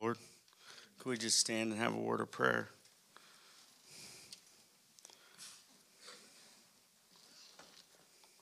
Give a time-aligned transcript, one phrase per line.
[0.00, 0.16] Lord,
[0.98, 2.68] could we just stand and have a word of prayer?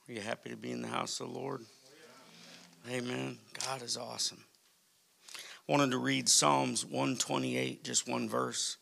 [0.07, 1.61] Are you happy to be in the house of the Lord?
[2.89, 3.37] Amen.
[3.65, 4.43] God is awesome.
[5.35, 8.77] I wanted to read Psalms 128, just one verse.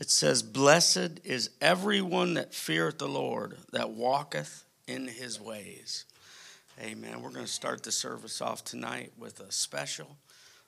[0.00, 6.06] It says, Blessed is everyone that feareth the Lord, that walketh in his ways.
[6.80, 7.22] Amen.
[7.22, 10.16] We're going to start the service off tonight with a special.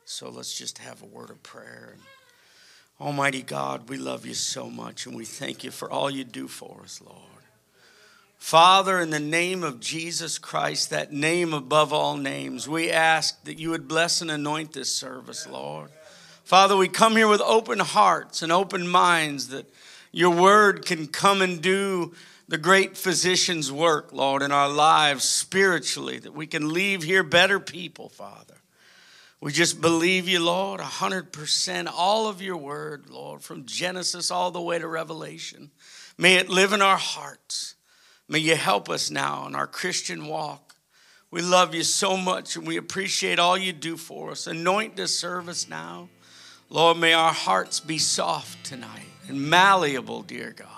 [0.04, 1.96] So let's just have a word of prayer.
[3.00, 6.46] Almighty God, we love you so much and we thank you for all you do
[6.46, 7.18] for us, Lord.
[8.38, 13.58] Father, in the name of Jesus Christ, that name above all names, we ask that
[13.58, 15.90] you would bless and anoint this service, Lord.
[16.44, 19.66] Father, we come here with open hearts and open minds that
[20.12, 22.12] your word can come and do
[22.46, 27.58] the great physician's work, Lord, in our lives spiritually, that we can leave here better
[27.58, 28.56] people, Father.
[29.44, 34.62] We just believe you, Lord, 100%, all of your word, Lord, from Genesis all the
[34.62, 35.70] way to Revelation.
[36.16, 37.74] May it live in our hearts.
[38.26, 40.76] May you help us now in our Christian walk.
[41.30, 44.46] We love you so much and we appreciate all you do for us.
[44.46, 46.08] Anoint this service now.
[46.70, 50.68] Lord, may our hearts be soft tonight and malleable, dear God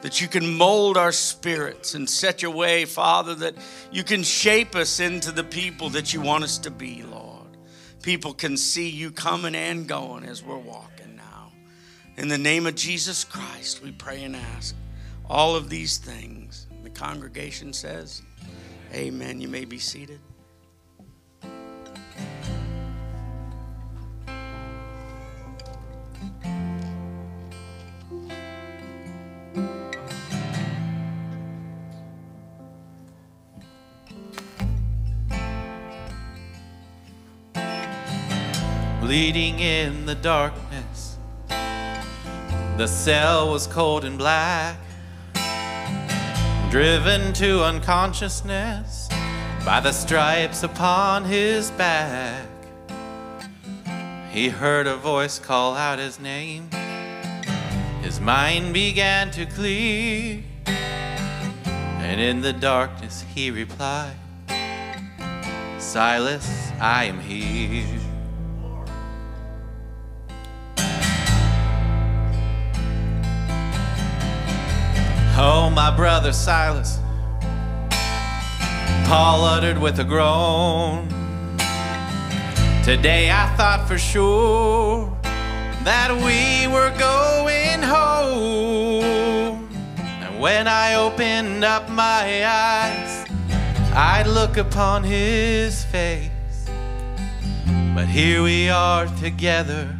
[0.00, 3.54] that you can mold our spirits in such a way, Father, that
[3.90, 7.27] you can shape us into the people that you want us to be, Lord.
[8.02, 11.52] People can see you coming and going as we're walking now.
[12.16, 14.74] In the name of Jesus Christ, we pray and ask
[15.28, 16.66] all of these things.
[16.82, 18.22] The congregation says,
[18.94, 19.40] Amen.
[19.40, 20.20] You may be seated.
[39.08, 41.16] Bleeding in the darkness.
[42.76, 44.76] The cell was cold and black,
[46.70, 49.08] driven to unconsciousness
[49.64, 52.46] by the stripes upon his back.
[54.30, 56.68] He heard a voice call out his name.
[58.02, 64.16] His mind began to clear, and in the darkness he replied,
[65.78, 67.97] Silas, I am here.
[75.40, 76.98] Oh, my brother Silas,
[79.06, 81.06] Paul uttered with a groan.
[82.82, 85.16] Today I thought for sure
[85.84, 89.68] that we were going home.
[89.98, 93.24] And when I opened up my eyes,
[93.94, 96.68] I'd look upon his face.
[97.94, 99.96] But here we are together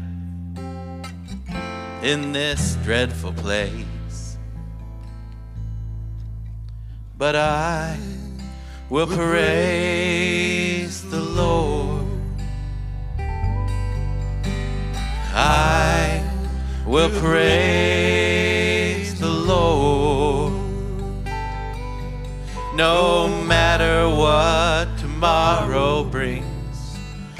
[2.03, 3.88] in this dreadful place.
[7.19, 7.99] But I
[8.89, 12.07] will praise the Lord.
[15.35, 16.23] I
[16.87, 20.53] will praise the Lord.
[22.77, 26.47] No matter what tomorrow brings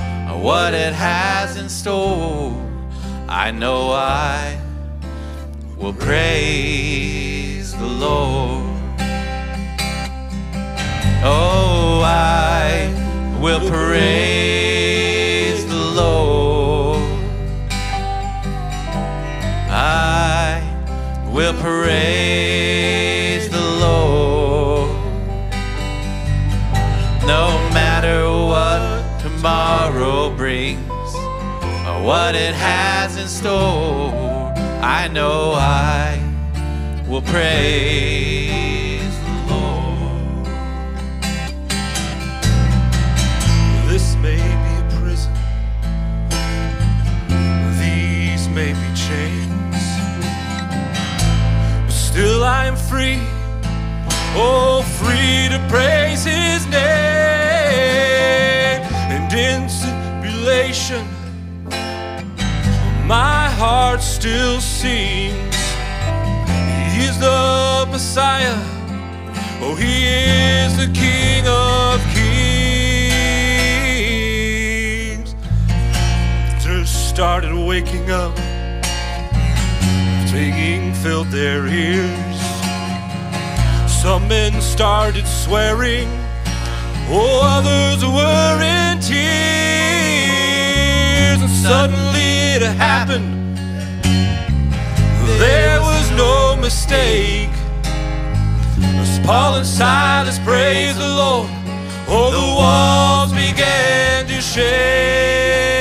[0.03, 2.53] or what it has in store,
[3.29, 4.61] I know I
[5.77, 8.68] will praise the Lord.
[11.21, 12.95] Oh, I
[13.41, 17.03] will praise the Lord.
[19.69, 20.63] I
[21.27, 24.91] will praise the Lord.
[27.27, 34.13] No matter what tomorrow brings or what it has in store,
[34.83, 36.23] I know I
[37.09, 38.48] will praise.
[52.19, 53.21] Till I am free.
[54.35, 56.81] Oh, free to praise his name.
[59.15, 61.05] And in tribulation,
[63.07, 65.57] my heart still sings.
[66.93, 68.59] He is the Messiah.
[69.63, 69.95] Oh, he
[70.65, 72.29] is the King of Kings.
[76.65, 78.48] Just started waking up
[80.39, 82.39] singing filled their ears.
[84.03, 86.09] Some men started swearing,
[87.11, 89.19] oh, others were in tears.
[91.43, 93.33] And suddenly it happened.
[95.45, 97.51] There was no mistake.
[99.03, 101.51] As Paul and Silas praised the Lord,
[102.09, 105.78] all the walls began to shake.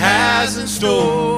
[0.00, 1.29] Has in store.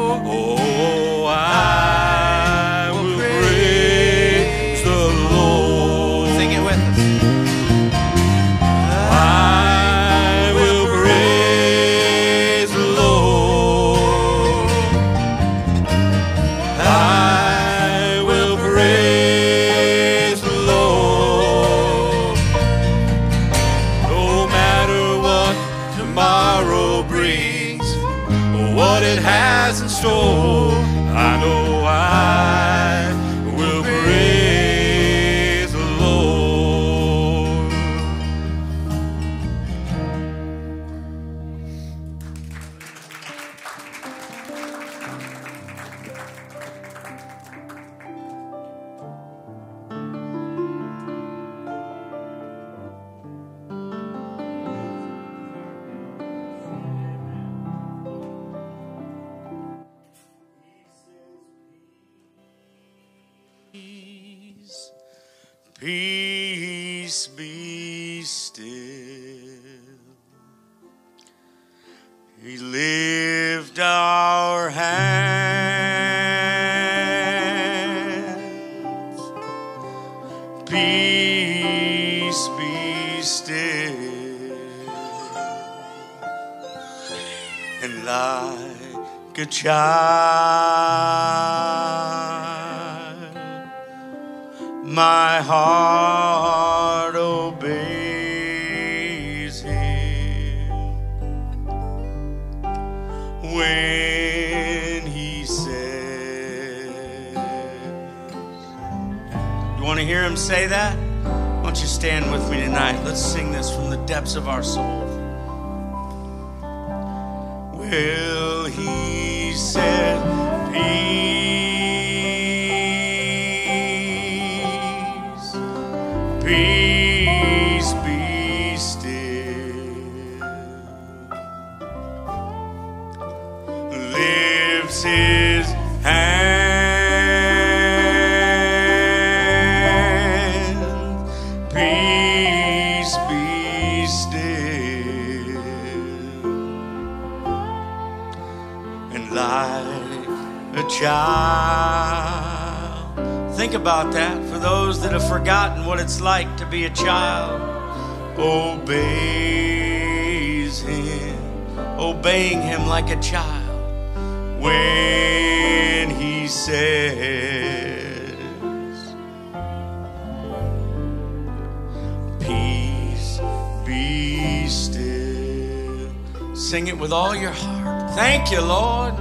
[173.85, 176.11] Be still.
[176.55, 178.11] Sing it with all your heart.
[178.13, 179.15] Thank you, Lord.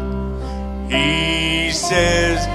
[0.91, 2.47] He says,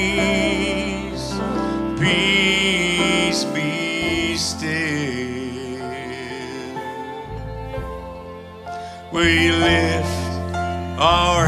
[0.00, 1.34] Peace,
[2.00, 4.70] peace be still.
[9.12, 10.54] We lift
[10.98, 11.39] our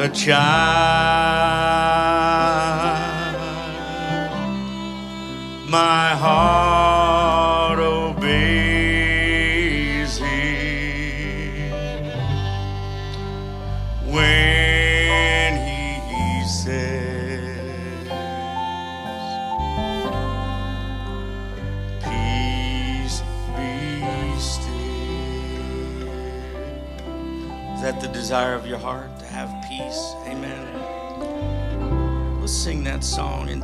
[0.00, 1.49] a child,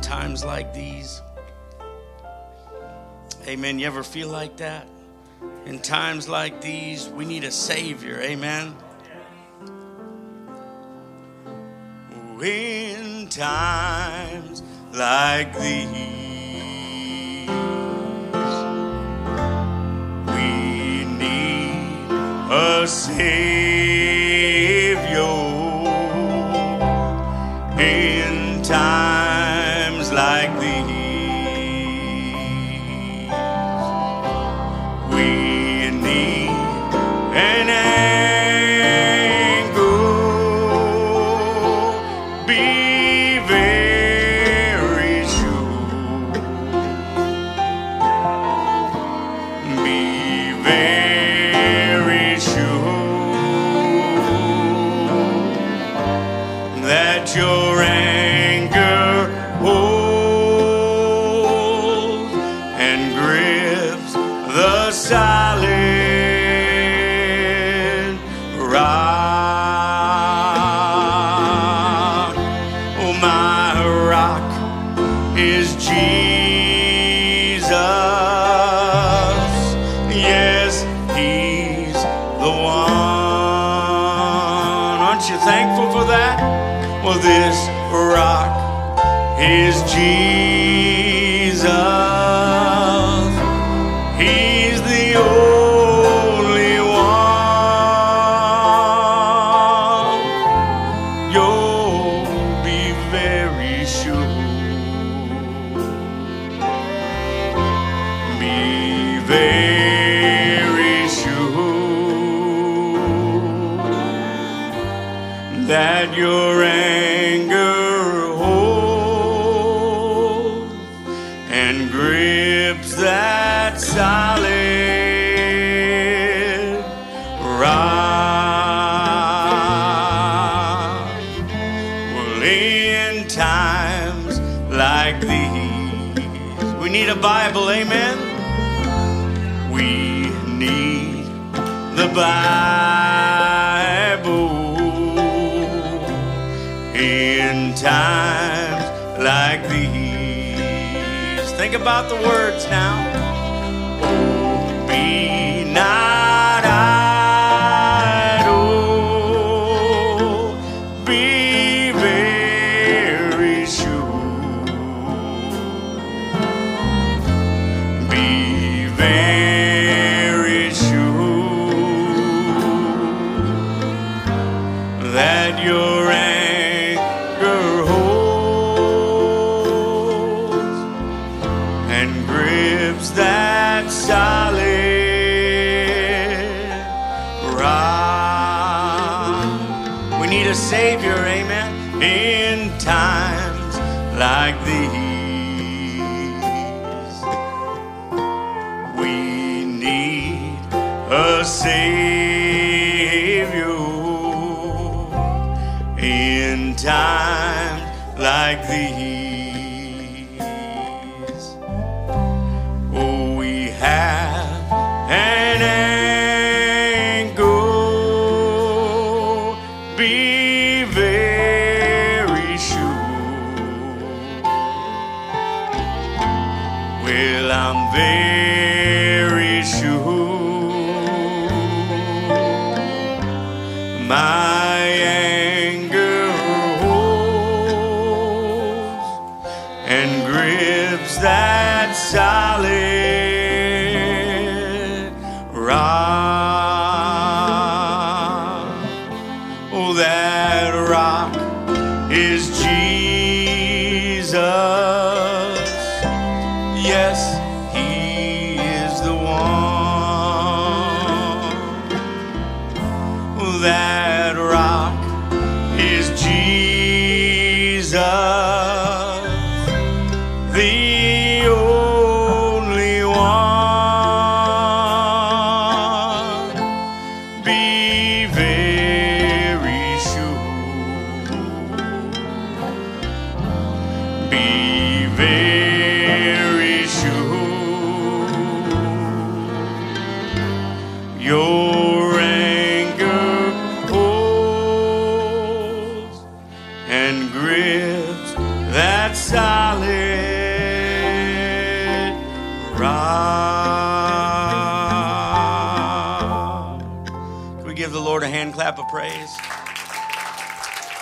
[0.07, 1.21] times like these.
[3.45, 3.77] Amen.
[3.77, 4.87] You ever feel like that?
[5.65, 8.21] In times like these, we need a Savior.
[8.21, 8.73] Amen.
[12.41, 15.89] In times like these.
[20.25, 22.11] We need
[22.49, 23.76] a Savior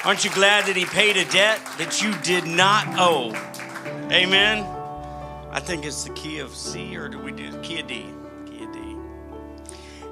[0.06, 3.34] Aren't you glad that He paid a debt that you did not owe?
[4.12, 4.64] Amen.
[5.52, 8.06] I think it's the key of C, or do we do key of D?
[8.46, 8.96] Key of D.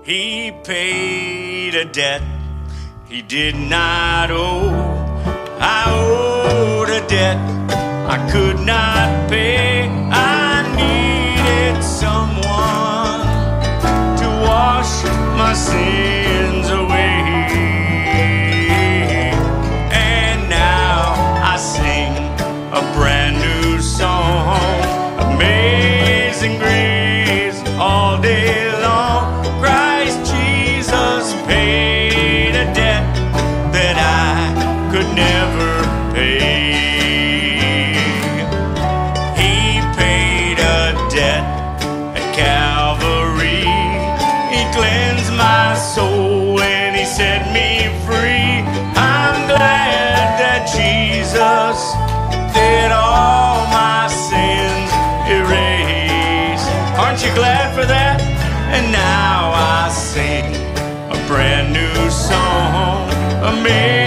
[0.03, 2.21] He paid a debt
[3.13, 4.71] he did not owe.
[5.59, 7.37] I owed a debt
[8.09, 9.87] I could not pay.
[9.87, 13.21] I needed someone
[14.17, 15.03] to wash
[15.37, 16.12] my sins.
[61.33, 63.09] brand new song.
[63.41, 64.02] A Amazing.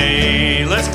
[0.00, 0.88] Hey, let's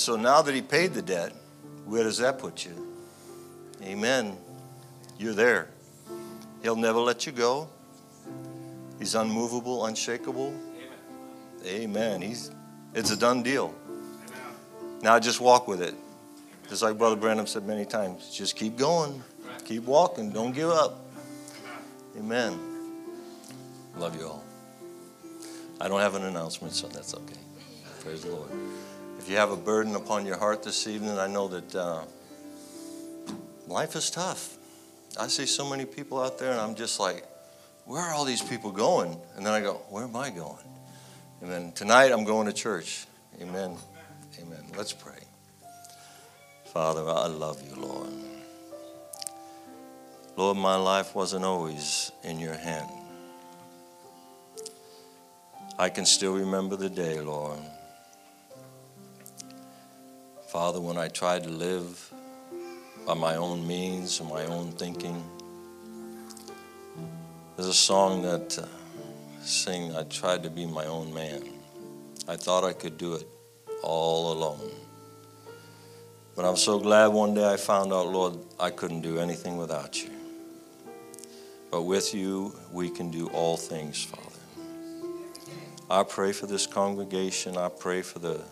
[0.00, 1.32] so now that he paid the debt,
[1.84, 2.88] where does that put you?
[3.82, 4.36] Amen.
[5.18, 5.68] You're there.
[6.62, 7.68] He'll never let you go.
[8.98, 10.54] He's unmovable, unshakable.
[11.66, 11.82] Amen.
[11.82, 12.22] Amen.
[12.22, 12.50] He's,
[12.94, 13.74] it's a done deal.
[13.86, 14.40] Amen.
[15.02, 15.94] Now just walk with it.
[16.68, 19.64] Just like Brother Branham said many times, just keep going, right.
[19.64, 21.04] keep walking, don't give up.
[22.16, 22.58] Amen.
[23.96, 24.44] Love you all.
[25.80, 27.34] I don't have an announcement, so that's okay.
[28.02, 28.50] Praise the Lord.
[29.20, 32.04] If you have a burden upon your heart this evening, I know that uh,
[33.68, 34.56] life is tough.
[35.20, 37.26] I see so many people out there, and I'm just like,
[37.84, 39.14] where are all these people going?
[39.36, 40.64] And then I go, where am I going?
[41.42, 43.04] And then tonight I'm going to church.
[43.42, 43.76] Amen.
[44.40, 44.64] Amen.
[44.74, 45.20] Let's pray.
[46.72, 48.08] Father, I love you, Lord.
[50.34, 52.88] Lord, my life wasn't always in your hand.
[55.78, 57.58] I can still remember the day, Lord.
[60.50, 62.12] Father, when I tried to live
[63.06, 65.22] by my own means and my own thinking,
[67.54, 68.66] there's a song that uh,
[69.42, 71.44] sing, I tried to be my own man.
[72.26, 73.28] I thought I could do it
[73.84, 74.72] all alone.
[76.34, 80.02] But I'm so glad one day I found out, Lord, I couldn't do anything without
[80.02, 80.10] you.
[81.70, 84.24] But with you, we can do all things, Father.
[85.88, 87.56] I pray for this congregation.
[87.56, 88.42] I pray for the,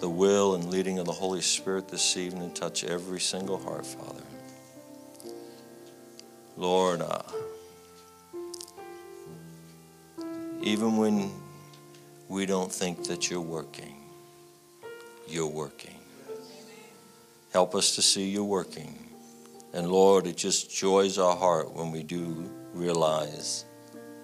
[0.00, 2.50] the will and leading of the Holy Spirit this evening.
[2.52, 4.22] Touch every single heart, Father.
[6.56, 7.22] Lord, uh,
[10.62, 11.30] even when
[12.28, 13.96] we don't think that you're working,
[15.28, 15.96] you're working.
[17.52, 19.10] Help us to see you working.
[19.72, 23.64] And Lord, it just joys our heart when we do realize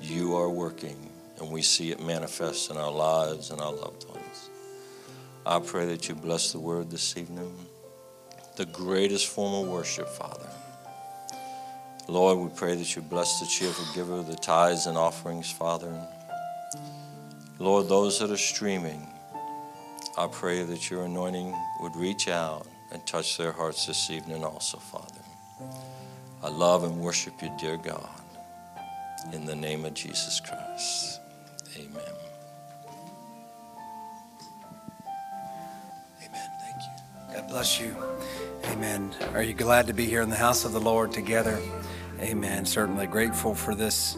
[0.00, 4.15] you are working and we see it manifest in our lives and our loved ones.
[5.48, 7.54] I pray that you bless the word this evening,
[8.56, 10.48] the greatest form of worship, Father.
[12.08, 16.04] Lord, we pray that you bless the cheerful giver of the tithes and offerings, Father.
[17.60, 19.06] Lord, those that are streaming,
[20.18, 24.78] I pray that your anointing would reach out and touch their hearts this evening also,
[24.78, 25.22] Father.
[26.42, 28.08] I love and worship you, dear God,
[29.32, 31.20] in the name of Jesus Christ.
[31.78, 32.25] Amen.
[37.36, 37.94] God bless you.
[38.64, 39.14] Amen.
[39.34, 41.60] Are you glad to be here in the house of the Lord together?
[42.18, 42.64] Amen.
[42.64, 44.16] Certainly grateful for this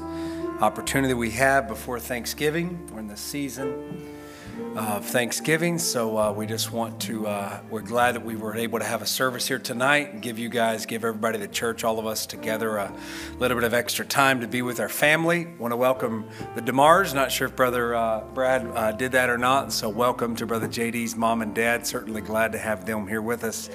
[0.60, 2.88] opportunity we have before Thanksgiving.
[2.92, 4.06] We're in the season
[4.76, 8.78] of Thanksgiving, so uh, we just want to, uh, we're glad that we were able
[8.78, 11.98] to have a service here tonight and give you guys, give everybody the church, all
[11.98, 12.92] of us together a
[13.38, 15.46] little bit of extra time to be with our family.
[15.58, 17.14] Want to welcome the DeMars.
[17.14, 20.68] Not sure if Brother uh, Brad uh, did that or not, so welcome to Brother
[20.68, 21.86] JD's mom and dad.
[21.86, 23.70] Certainly glad to have them here with us.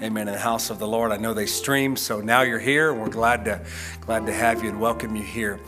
[0.00, 0.28] Amen.
[0.28, 1.10] In the house of the Lord.
[1.10, 3.60] I know they stream, so now you're here, and we're glad to
[4.00, 5.58] glad to have you and welcome you here.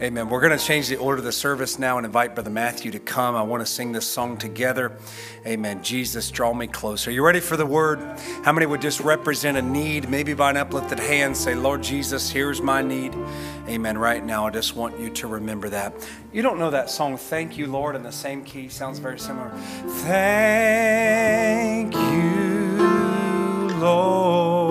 [0.00, 0.28] Amen.
[0.28, 3.00] We're going to change the order of the service now and invite Brother Matthew to
[3.00, 3.34] come.
[3.34, 4.96] I want to sing this song together.
[5.44, 5.82] Amen.
[5.82, 7.10] Jesus, draw me closer.
[7.10, 7.98] Are you ready for the word?
[8.44, 12.30] How many would just represent a need, maybe by an uplifted hand, say, Lord Jesus,
[12.30, 13.12] here's my need.
[13.66, 13.98] Amen.
[13.98, 15.92] Right now, I just want you to remember that.
[16.32, 18.68] You don't know that song, Thank You, Lord, in the same key.
[18.68, 19.50] Sounds very similar.
[20.04, 22.78] Thank you,
[23.80, 24.67] Lord.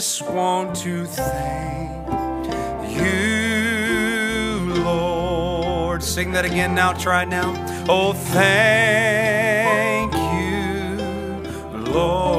[0.00, 1.92] Just want to thank
[2.96, 6.02] you, Lord.
[6.02, 6.94] Sing that again now.
[6.94, 7.52] Try now.
[7.86, 12.29] Oh, thank you, Lord.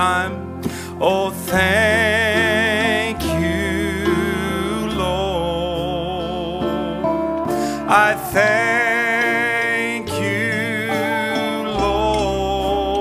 [0.00, 0.34] Time.
[0.98, 4.06] Oh, thank you,
[4.96, 6.64] Lord.
[8.06, 13.00] I thank you, Lord.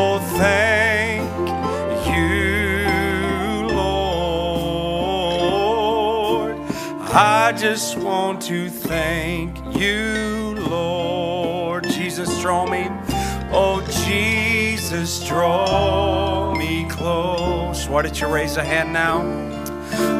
[0.00, 1.30] Oh, thank
[2.14, 2.38] you,
[3.82, 4.94] Lord.
[7.14, 10.13] I just want to thank you,
[15.14, 17.88] Jesus, draw me close.
[17.88, 19.22] Why don't you raise a hand now?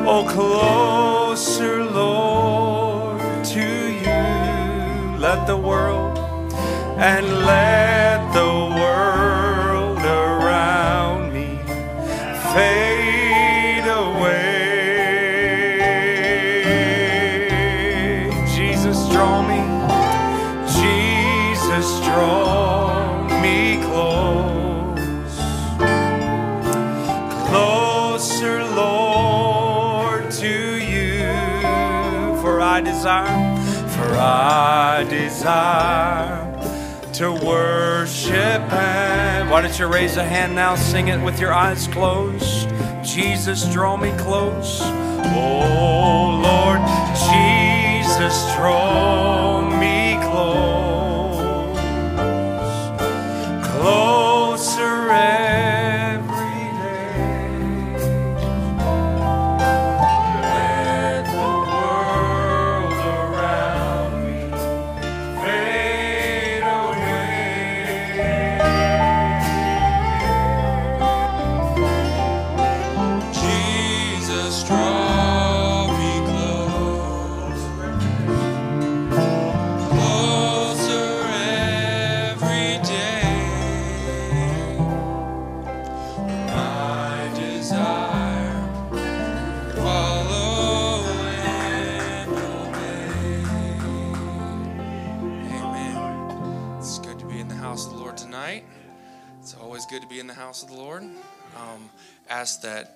[0.06, 5.18] Oh, closer, Lord, to you.
[5.18, 6.18] Let the world
[6.98, 11.58] and let the world around me
[12.52, 12.83] fade
[33.04, 33.56] desire,
[33.88, 36.40] for I desire
[37.12, 39.50] to worship Him.
[39.50, 40.74] Why don't you raise a hand now?
[40.74, 42.70] Sing it with your eyes closed.
[43.02, 44.80] Jesus, draw me close.
[45.36, 46.80] Oh Lord,
[47.28, 49.73] Jesus, draw me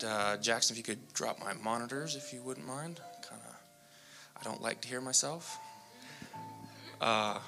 [0.05, 3.01] uh, Jackson, if you could drop my monitors, if you wouldn't mind.
[3.29, 3.55] Kind of,
[4.41, 5.59] I don't like to hear myself.
[7.01, 7.39] Uh,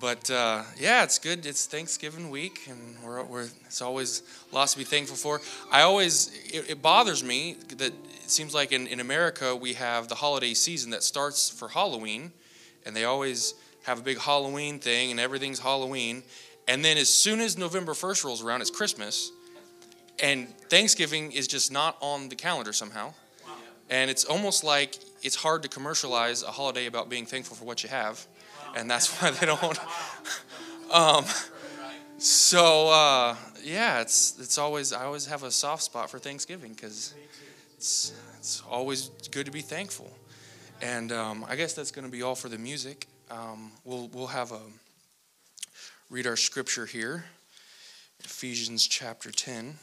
[0.00, 1.46] but uh, yeah, it's good.
[1.46, 5.40] It's Thanksgiving week, and we're, we're it's always lots to be thankful for.
[5.70, 7.94] I always it, it bothers me that it
[8.30, 12.32] seems like in, in America we have the holiday season that starts for Halloween,
[12.84, 16.24] and they always have a big Halloween thing, and everything's Halloween.
[16.66, 19.30] And then as soon as November 1st rolls around, it's Christmas.
[20.20, 23.14] And Thanksgiving is just not on the calendar somehow.
[23.90, 27.82] And it's almost like it's hard to commercialize a holiday about being thankful for what
[27.82, 28.26] you have.
[28.74, 29.78] And that's why they don't.
[30.92, 31.24] um,
[32.18, 37.14] so, uh, yeah, it's, it's always, I always have a soft spot for Thanksgiving because
[37.76, 40.10] it's, it's always good to be thankful.
[40.80, 43.06] And um, I guess that's going to be all for the music.
[43.30, 44.60] Um, we'll, we'll have a
[46.10, 47.24] read our scripture here
[48.20, 49.78] Ephesians chapter 10.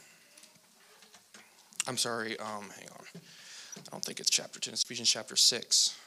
[1.90, 3.04] I'm sorry, um, hang on.
[3.16, 5.98] I don't think it's chapter 10, it's Ephesians chapter 6.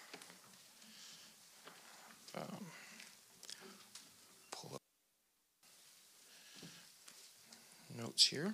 [2.37, 2.65] Um,
[4.49, 4.81] pull up
[8.01, 8.53] notes here.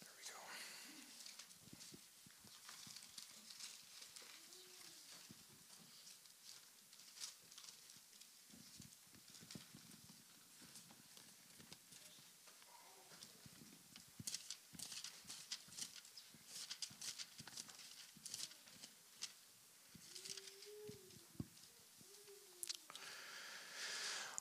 [0.00, 0.38] There we go.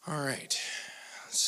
[0.08, 0.58] All right.
[1.28, 1.48] It's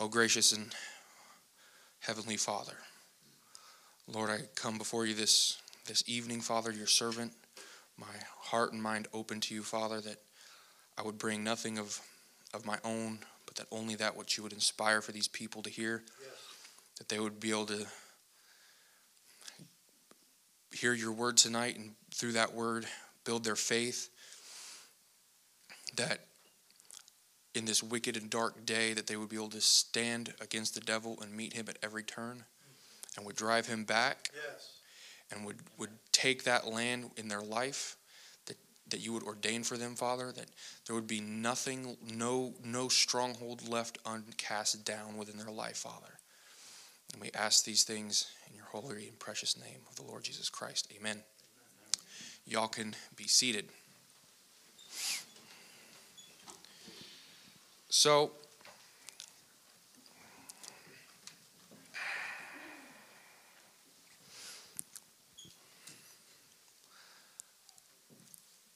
[0.00, 0.74] O gracious and
[2.00, 2.72] heavenly Father,
[4.08, 7.34] Lord, I come before you this, this evening, Father, your servant,
[7.98, 8.06] my
[8.38, 10.16] heart and mind open to you, Father, that
[10.96, 12.00] I would bring nothing of,
[12.54, 15.70] of my own, but that only that which you would inspire for these people to
[15.70, 16.02] hear,
[16.96, 17.84] that they would be able to
[20.72, 22.86] hear your word tonight and through that word
[23.26, 24.08] build their faith,
[25.96, 26.20] that
[27.54, 30.80] in this wicked and dark day that they would be able to stand against the
[30.80, 32.44] devil and meet him at every turn
[33.16, 34.30] and would drive him back
[35.30, 37.96] and would, would take that land in their life
[38.46, 38.56] that,
[38.88, 40.46] that you would ordain for them, Father, that
[40.86, 46.18] there would be nothing, no, no stronghold left uncast down within their life, Father.
[47.12, 50.48] And we ask these things in your holy and precious name of the Lord Jesus
[50.48, 50.92] Christ.
[50.96, 51.22] Amen.
[52.46, 53.66] Y'all can be seated.
[57.92, 58.30] So,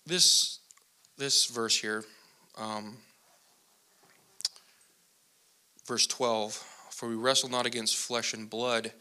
[0.04, 0.58] this
[1.16, 2.04] this verse here,
[2.56, 2.98] Um,
[5.86, 6.54] verse 12
[6.90, 8.92] For we wrestle not against flesh and blood,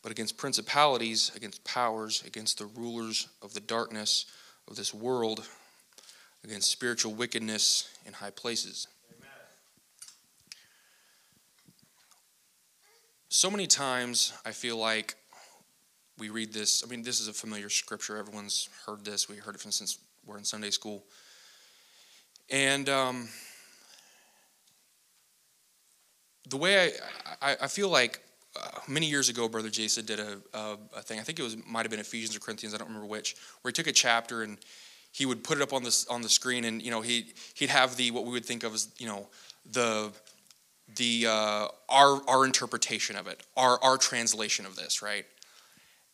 [0.00, 4.24] but against principalities, against powers, against the rulers of the darkness
[4.66, 5.46] of this world,
[6.44, 8.88] against spiritual wickedness in high places.
[13.32, 15.14] So many times I feel like
[16.18, 16.82] we read this.
[16.84, 18.16] I mean, this is a familiar scripture.
[18.16, 19.28] Everyone's heard this.
[19.28, 21.04] We heard it from since we're in Sunday school.
[22.50, 23.28] And um,
[26.48, 26.90] the way
[27.40, 28.20] I, I, I feel like
[28.60, 31.20] uh, many years ago, Brother Jason did a, a, a, thing.
[31.20, 32.74] I think it was might have been Ephesians or Corinthians.
[32.74, 33.36] I don't remember which.
[33.62, 34.58] Where he took a chapter and
[35.12, 37.70] he would put it up on the on the screen, and you know he he'd
[37.70, 39.28] have the what we would think of as you know
[39.70, 40.10] the
[40.96, 45.26] the uh, our our interpretation of it, our our translation of this, right?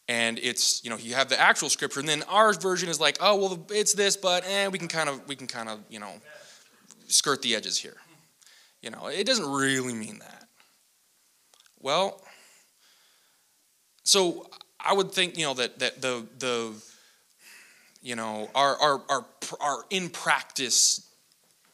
[0.08, 3.18] And it's you know you have the actual scripture, and then our version is like,
[3.20, 5.98] oh well, it's this, but eh, we can kind of we can kind of you
[5.98, 6.12] know
[7.08, 7.96] skirt the edges here.
[8.82, 10.46] You know, it doesn't really mean that.
[11.80, 12.20] Well,
[14.04, 16.72] so I would think, you know, that, that the, the
[18.02, 19.24] you know, our, our, our,
[19.60, 21.08] our in practice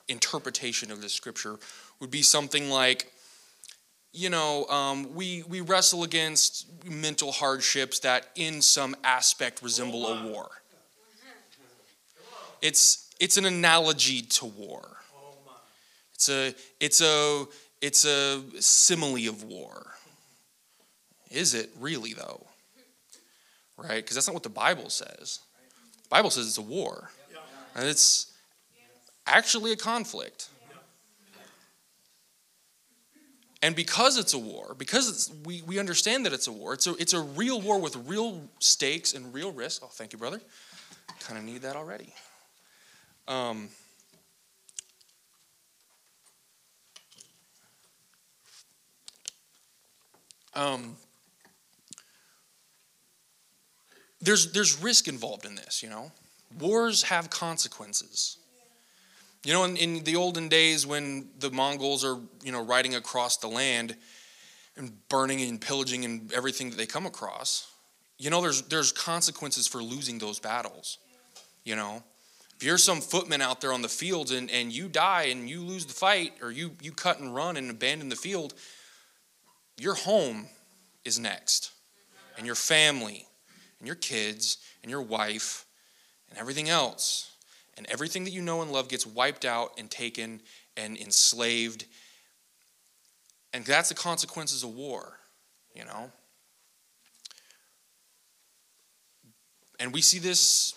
[0.09, 1.59] interpretation of this scripture
[2.03, 3.13] would be something like,
[4.13, 10.27] you know, um, we, we wrestle against mental hardships that in some aspect resemble a
[10.27, 10.51] war.
[12.61, 14.97] It's, it's an analogy to war.
[16.15, 17.45] It's a, it's a,
[17.81, 19.95] it's a simile of war.
[21.31, 22.45] Is it really, though?
[23.77, 24.03] Right?
[24.03, 25.39] Because that's not what the Bible says.
[26.03, 27.11] The Bible says it's a war,
[27.77, 28.33] and it's
[29.25, 30.49] actually a conflict.
[33.63, 36.97] And because it's a war, because we, we understand that it's a war, it's a,
[36.97, 39.85] it's a real war with real stakes and real risks.
[39.85, 40.41] Oh, thank you, brother.
[41.21, 42.13] Kind of need that already.
[43.29, 43.69] Um,
[50.55, 50.97] um,
[54.21, 56.11] there's, there's risk involved in this, you know.
[56.59, 58.39] Wars have consequences.
[59.45, 63.39] You know, in, in the olden days when the Mongols are, you know, riding across
[63.39, 63.97] the land
[64.77, 67.69] and burning and pillaging and everything that they come across,
[68.19, 70.99] you know, there's, there's consequences for losing those battles.
[71.65, 72.05] You know,
[72.57, 75.61] if you're some footman out there on the fields and, and you die and you
[75.61, 78.55] lose the fight or you, you cut and run and abandon the field,
[79.77, 80.47] your home
[81.05, 81.73] is next,
[82.37, 83.27] and your family,
[83.81, 85.67] and your kids, and your wife,
[86.31, 87.32] and everything else.
[87.83, 90.41] And everything that you know and love gets wiped out and taken
[90.77, 91.85] and enslaved.
[93.53, 95.19] And that's the consequences of war,
[95.75, 96.13] you know?
[99.81, 100.77] And we see this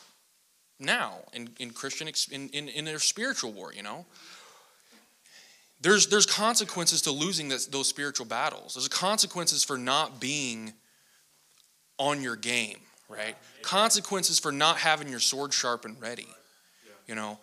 [0.79, 4.07] now in, in Christian, in, in, in their spiritual war, you know?
[5.81, 8.73] There's, there's consequences to losing this, those spiritual battles.
[8.73, 10.73] There's consequences for not being
[11.99, 13.35] on your game, right?
[13.61, 16.25] Consequences for not having your sword sharp and ready.
[17.07, 17.39] You know,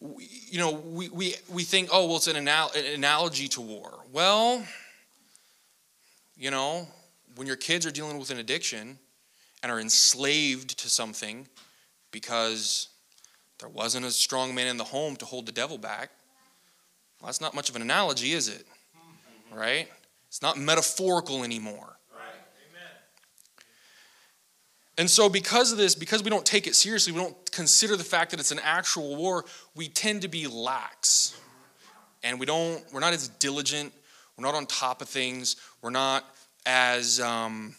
[0.00, 3.60] we, you know, we, we, we think, oh, well, it's an, anal- an analogy to
[3.60, 4.00] war.
[4.12, 4.64] Well,
[6.36, 6.86] you know,
[7.34, 8.98] when your kids are dealing with an addiction
[9.62, 11.48] and are enslaved to something
[12.10, 12.88] because
[13.58, 16.10] there wasn't a strong man in the home to hold the devil back,
[17.20, 18.64] well, that's not much of an analogy, is it?
[19.52, 19.88] Right?
[20.28, 21.97] It's not metaphorical anymore.
[24.98, 28.04] And so, because of this, because we don't take it seriously, we don't consider the
[28.04, 29.44] fact that it's an actual war,
[29.76, 31.40] we tend to be lax.
[32.24, 33.92] And we don't, we're not as diligent,
[34.36, 36.24] we're not on top of things, we're not
[36.66, 37.76] as, um,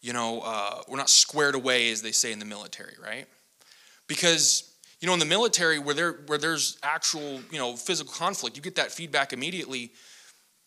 [0.00, 3.26] you know, uh, we're not squared away, as they say in the military, right?
[4.06, 4.64] Because
[5.00, 8.62] you know, in the military, where there where there's actual you know physical conflict, you
[8.62, 9.92] get that feedback immediately.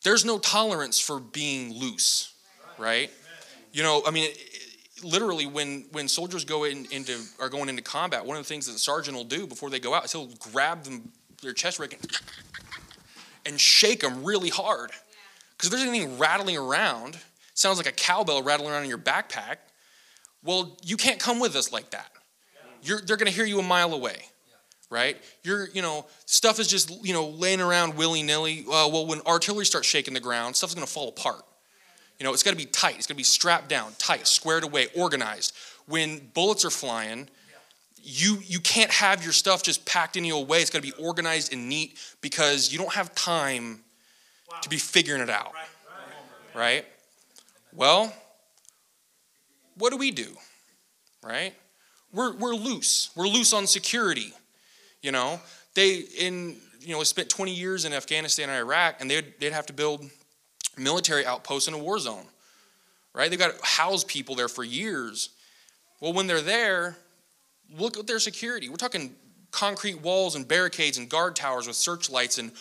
[0.04, 2.34] There's no tolerance for being loose,
[2.78, 3.12] right?
[3.74, 4.32] You know, I mean,
[5.04, 8.66] literally, when when soldiers go in, into are going into combat, one of the things
[8.68, 11.80] that the sergeant will do before they go out is he'll grab them their chest
[11.80, 11.98] rig
[13.46, 14.92] and shake them really hard,
[15.58, 17.18] because if there's anything rattling around,
[17.54, 19.58] sounds like a cowbell rattling around in your backpack.
[20.44, 22.12] Well, you can't come with us like that.
[22.82, 24.24] You're, they're going to hear you a mile away
[24.92, 25.18] right?
[25.42, 28.66] You're you know stuff is just you know laying around willy-nilly.
[28.68, 31.44] Uh, well when artillery starts shaking the ground stuff's going to fall apart
[32.22, 32.98] you know it's got to be tight.
[32.98, 35.56] It's going to be strapped down tight squared away organized.
[35.88, 37.28] When bullets are flying
[38.04, 40.60] you you can't have your stuff just packed any old way.
[40.60, 43.80] It's got to be organized and neat because you don't have time
[44.62, 45.52] to be figuring it out.
[46.54, 46.86] Right?
[47.74, 48.14] Well
[49.80, 50.28] what do we do?
[51.24, 51.56] Right?
[52.14, 53.10] We're, we're loose.
[53.16, 54.32] We're loose on security.
[55.02, 55.40] You know,
[55.74, 59.66] they in you know spent 20 years in Afghanistan and Iraq, and they'd they'd have
[59.66, 60.08] to build
[60.78, 62.26] military outposts in a war zone,
[63.14, 63.30] right?
[63.30, 65.30] They've got to house people there for years.
[66.00, 66.98] Well, when they're there,
[67.78, 68.70] look at their security.
[68.70, 69.16] We're talking
[69.52, 72.52] concrete walls and barricades and guard towers with searchlights and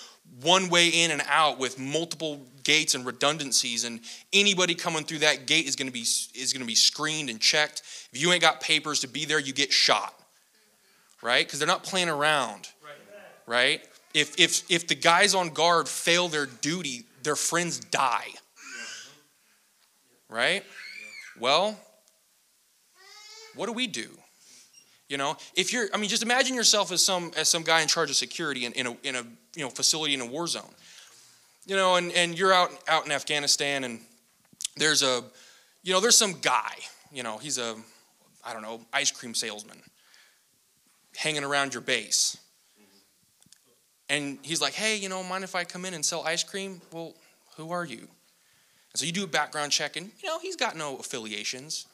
[0.42, 4.00] one way in and out with multiple gates and redundancies and
[4.32, 7.40] anybody coming through that gate is going to be is going to be screened and
[7.40, 7.82] checked
[8.12, 10.14] if you ain't got papers to be there you get shot
[11.22, 12.68] right because they're not playing around
[13.46, 13.82] right
[14.14, 18.28] if if if the guys on guard fail their duty their friends die
[20.28, 20.64] right
[21.38, 21.78] well
[23.54, 24.10] what do we do
[25.10, 27.88] you know, if you're, I mean, just imagine yourself as some as some guy in
[27.88, 29.24] charge of security in, in a in a
[29.56, 30.72] you know facility in a war zone.
[31.66, 34.00] You know, and, and you're out out in Afghanistan and
[34.76, 35.24] there's a
[35.82, 36.74] you know, there's some guy,
[37.10, 37.74] you know, he's a
[38.44, 39.82] I don't know, ice cream salesman
[41.16, 42.36] hanging around your base.
[44.10, 46.82] And he's like, hey, you know, mind if I come in and sell ice cream?
[46.92, 47.14] Well,
[47.56, 48.00] who are you?
[48.00, 51.86] And so you do a background check, and you know, he's got no affiliations.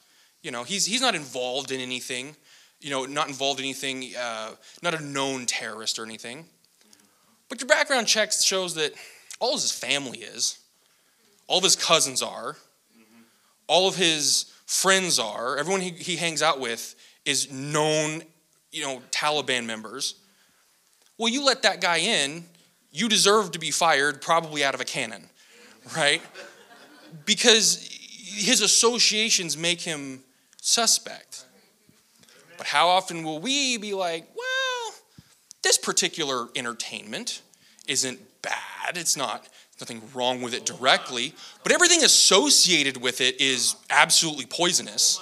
[0.42, 2.34] You know, he's he's not involved in anything
[2.80, 4.50] you know, not involved in anything, uh,
[4.82, 6.44] not a known terrorist or anything.
[7.48, 8.92] But your background check shows that
[9.40, 10.58] all of his family is,
[11.46, 12.56] all of his cousins are,
[13.66, 16.94] all of his friends are, everyone he, he hangs out with
[17.24, 18.22] is known,
[18.72, 20.16] you know, Taliban members.
[21.18, 22.44] Well, you let that guy in,
[22.90, 25.28] you deserve to be fired, probably out of a cannon,
[25.96, 26.22] right?
[27.24, 27.88] Because
[28.24, 30.22] his associations make him
[30.60, 31.44] suspect.
[32.58, 34.94] But how often will we be like, well,
[35.62, 37.42] this particular entertainment
[37.86, 38.96] isn't bad.
[38.96, 39.46] It's not
[39.80, 45.20] nothing wrong with it directly, but everything associated with it is absolutely poisonous.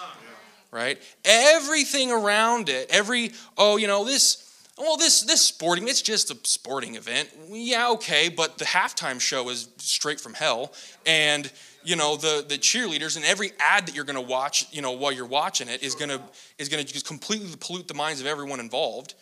[0.71, 1.01] Right?
[1.25, 4.44] Everything around it, every oh, you know, this
[4.77, 7.31] well, this this sporting, it's just a sporting event.
[7.49, 10.73] Yeah, okay, but the halftime show is straight from hell.
[11.07, 11.51] And
[11.85, 14.93] you know the the cheerleaders and every ad that you're going to watch you know
[14.93, 16.21] while you're watching it is going to
[16.59, 19.15] is going to just completely pollute the minds of everyone involved.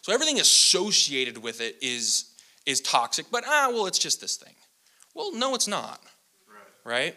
[0.00, 2.30] So everything associated with it is
[2.66, 4.54] is toxic but ah well it's just this thing.
[5.14, 6.00] Well no it's not.
[6.84, 7.16] Right, right?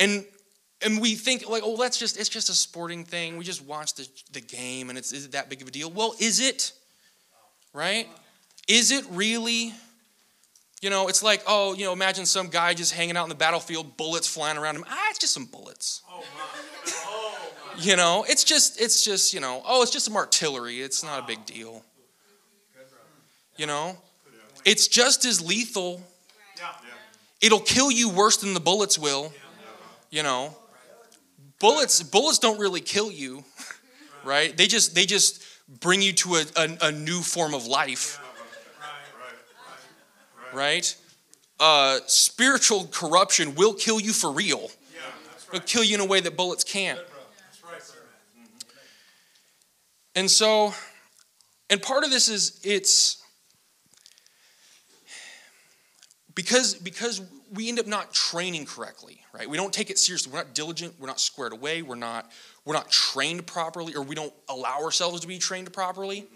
[0.00, 0.24] and
[0.82, 3.36] and we think like oh that's just it's just a sporting thing.
[3.36, 5.90] We just watch the, the game and it's is it that big of a deal?
[5.90, 6.72] Well is it
[7.72, 8.08] right
[8.68, 9.72] is it really
[10.80, 13.34] you know, it's like, oh, you know, imagine some guy just hanging out in the
[13.34, 14.84] battlefield, bullets flying around him.
[14.88, 16.02] Ah, it's just some bullets.
[17.78, 20.80] You know, it's just, it's just, you know, oh, it's just some artillery.
[20.80, 21.84] It's not a big deal.
[23.56, 23.98] You know,
[24.64, 26.02] it's just as lethal.
[27.42, 29.32] It'll kill you worse than the bullets will.
[30.10, 30.56] You know,
[31.58, 33.44] bullets, bullets don't really kill you,
[34.24, 34.56] right?
[34.56, 35.42] They just, they just
[35.78, 38.20] bring you to a, a, a new form of life
[40.52, 40.96] right?
[41.58, 44.70] Uh, spiritual corruption will kill you for real.
[44.94, 45.00] Yeah,
[45.48, 46.98] It'll kill you in a way that bullets can't.
[46.98, 47.82] Right,
[50.14, 50.74] and so,
[51.68, 53.22] and part of this is it's
[56.34, 57.20] because because
[57.52, 59.48] we end up not training correctly, right?
[59.48, 60.32] We don't take it seriously.
[60.32, 60.94] We're not diligent.
[60.98, 61.82] We're not squared away.
[61.82, 62.30] We're not
[62.64, 66.26] we're not trained properly, or we don't allow ourselves to be trained properly.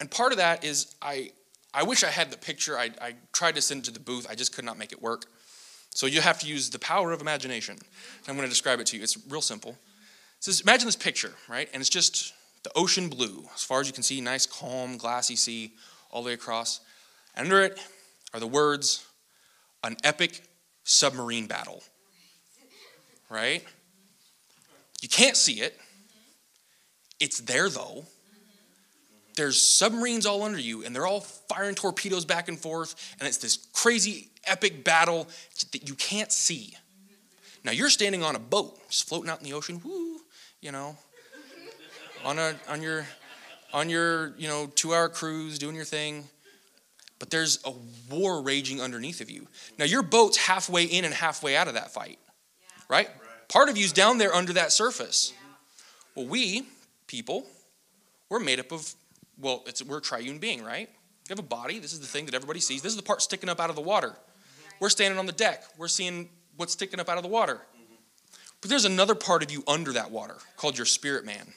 [0.00, 1.30] And part of that is I
[1.72, 2.78] I wish I had the picture.
[2.78, 5.02] I, I tried to send it to the booth, I just could not make it
[5.02, 5.26] work.
[5.94, 7.76] So you have to use the power of imagination.
[8.28, 9.02] I'm going to describe it to you.
[9.02, 9.70] It's real simple.
[9.70, 9.76] It
[10.40, 11.68] says, imagine this picture, right?
[11.72, 12.32] And it's just
[12.64, 13.44] the ocean blue.
[13.54, 15.72] As far as you can see, nice, calm, glassy sea
[16.10, 16.80] all the way across.
[17.36, 17.78] And under it
[18.32, 19.06] are the words,
[19.84, 20.42] an epic
[20.82, 21.82] submarine battle.
[23.30, 23.64] Right?
[25.04, 25.78] You can't see it.
[27.20, 28.06] It's there though
[29.36, 33.38] there's submarines all under you, and they're all firing torpedoes back and forth, and it's
[33.38, 35.26] this crazy epic battle
[35.72, 36.76] that you can't see.
[37.64, 40.20] Now you're standing on a boat, just floating out in the ocean, woo,
[40.60, 40.96] you know,
[42.24, 43.06] on a on your
[43.72, 46.28] on your you know two hour cruise, doing your thing.
[47.18, 47.72] But there's a
[48.12, 49.46] war raging underneath of you.
[49.78, 52.18] Now your boat's halfway in and halfway out of that fight,
[52.88, 53.08] right?
[53.48, 55.32] Part of you's down there under that surface.
[56.14, 56.66] Well, we
[57.06, 57.46] people,
[58.28, 58.94] we're made up of
[59.38, 60.88] well, it's, we're a triune being, right?
[60.88, 61.78] You have a body.
[61.78, 62.82] This is the thing that everybody sees.
[62.82, 64.14] This is the part sticking up out of the water.
[64.80, 65.64] We're standing on the deck.
[65.76, 67.60] We're seeing what's sticking up out of the water.
[68.60, 71.52] But there's another part of you under that water called your spirit man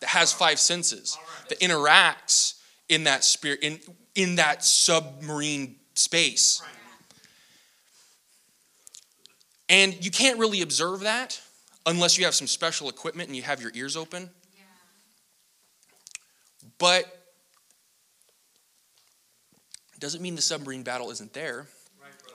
[0.00, 1.16] that has five senses
[1.48, 3.78] that interacts in that spirit in,
[4.14, 6.62] in that submarine space.
[9.70, 11.40] And you can't really observe that
[11.86, 14.28] unless you have some special equipment and you have your ears open.
[16.78, 17.04] But
[19.94, 21.68] it doesn't mean the submarine battle isn't there.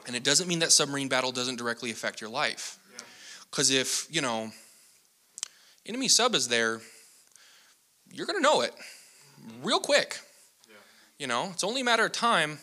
[0.08, 2.80] And it doesn't mean that submarine battle doesn't directly affect your life.
[3.52, 4.52] Because if, you know,
[5.86, 6.80] enemy sub is there,
[8.14, 8.74] you're going to know it
[9.62, 10.20] real quick.
[11.20, 12.60] You know, it's only a matter of time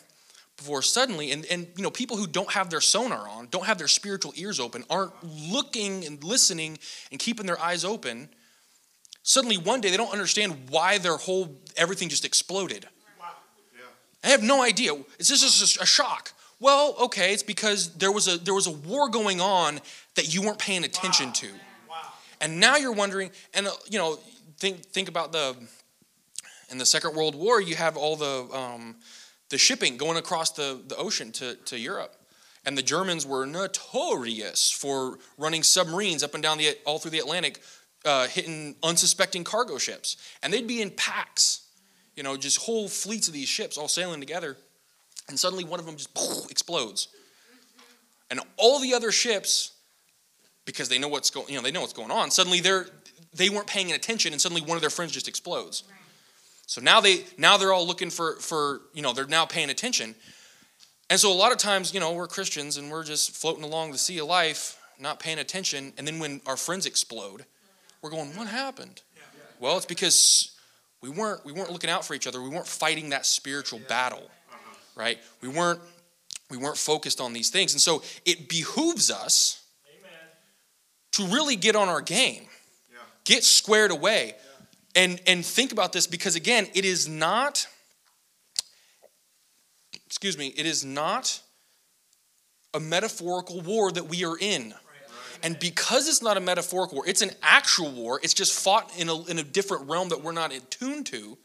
[0.63, 3.77] before suddenly, and, and you know, people who don't have their sonar on, don't have
[3.77, 6.77] their spiritual ears open, aren't looking and listening
[7.11, 8.29] and keeping their eyes open,
[9.23, 12.87] suddenly one day they don't understand why their whole everything just exploded.
[14.23, 14.93] I have no idea.
[15.19, 16.31] It's just a shock.
[16.61, 19.81] Well, okay, it's because there was a there was a war going on
[20.15, 21.33] that you weren't paying attention wow.
[21.33, 21.47] to.
[21.89, 21.97] Wow.
[22.39, 24.17] And now you're wondering, and uh, you know,
[24.59, 25.57] think think about the
[26.69, 28.95] in the Second World War, you have all the um,
[29.53, 32.15] the shipping going across the, the ocean to, to Europe.
[32.65, 37.19] And the Germans were notorious for running submarines up and down the all through the
[37.19, 37.61] Atlantic,
[38.03, 40.17] uh, hitting unsuspecting cargo ships.
[40.41, 41.67] And they'd be in packs,
[42.15, 44.57] you know, just whole fleets of these ships all sailing together
[45.29, 47.09] and suddenly one of them just poof, explodes.
[48.29, 49.73] And all the other ships,
[50.65, 52.31] because they know what's going, you know, they know what's going on.
[52.31, 52.87] Suddenly they're
[53.35, 55.83] they weren't paying attention, and suddenly one of their friends just explodes.
[56.65, 60.15] So now they now they're all looking for for you know they're now paying attention.
[61.09, 63.91] And so a lot of times, you know, we're Christians and we're just floating along
[63.91, 65.93] the sea of life, not paying attention.
[65.97, 67.45] And then when our friends explode,
[68.01, 69.01] we're going, "What happened?"
[69.59, 70.51] Well, it's because
[71.01, 72.41] we weren't we weren't looking out for each other.
[72.41, 74.75] We weren't fighting that spiritual battle uh-huh.
[74.95, 75.19] right?
[75.41, 75.79] We weren't
[76.49, 77.73] we weren't focused on these things.
[77.73, 79.63] And so it behooves us
[79.99, 80.11] Amen.
[81.13, 82.43] to really get on our game.
[82.91, 82.99] Yeah.
[83.25, 84.35] Get squared away.
[84.95, 87.67] And and think about this because again, it is not
[90.05, 91.41] excuse me, it is not
[92.73, 94.73] a metaphorical war that we are in.
[95.41, 98.19] And because it's not a metaphorical war, it's an actual war.
[98.23, 101.37] It's just fought in a, in a different realm that we're not attuned to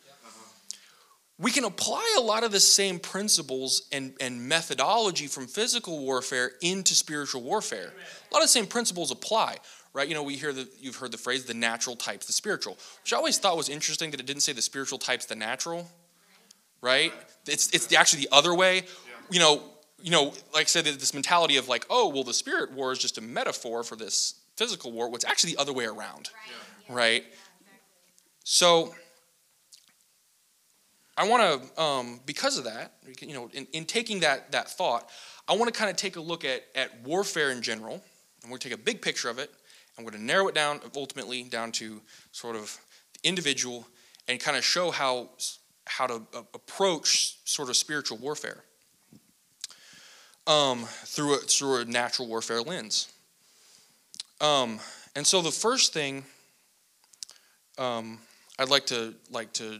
[1.39, 6.53] we can apply a lot of the same principles and, and methodology from physical warfare
[6.63, 7.93] into spiritual warfare.
[8.31, 9.59] A lot of the same principles apply,
[9.93, 10.09] right?
[10.09, 13.13] You know, we hear that you've heard the phrase the natural types the spiritual, which
[13.13, 15.91] I always thought was interesting that it didn't say the spiritual types the natural,
[16.81, 17.13] right?
[17.47, 18.83] It's, it's the, actually the other way.
[19.31, 19.63] You know,
[20.03, 22.99] you know, like I said, this mentality of like, oh, well, the spirit war is
[22.99, 25.11] just a metaphor for this physical war.
[25.11, 26.31] What's actually the other way around,
[26.89, 26.97] right?
[26.97, 27.25] right?
[28.45, 28.95] So,
[31.19, 35.11] I want to, um, because of that, you know, in, in taking that, that thought,
[35.49, 37.95] I want to kind of take a look at, at warfare in general.
[37.95, 39.51] And we're going to take a big picture of it.
[40.05, 42.01] We're going to narrow it down ultimately down to
[42.33, 42.77] sort of
[43.15, 43.87] the individual
[44.29, 45.31] and kind of show how,
[45.87, 46.23] how to
[46.55, 48.63] approach sort of spiritual warfare
[50.47, 53.13] um, through, a, through a natural warfare lens.
[54.41, 54.79] Um,
[55.17, 56.25] and so the first thing
[57.79, 58.19] um,
[58.59, 59.79] I'd like to like to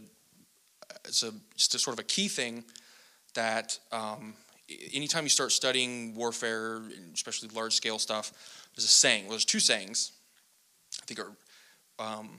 [1.05, 2.65] it's a, just a sort of a key thing
[3.35, 4.35] that um,
[4.93, 6.81] anytime you start studying warfare,
[7.15, 9.25] especially large scale stuff, there's a saying.
[9.25, 10.13] Well, there's two sayings
[11.03, 11.33] I think are
[11.99, 12.39] um,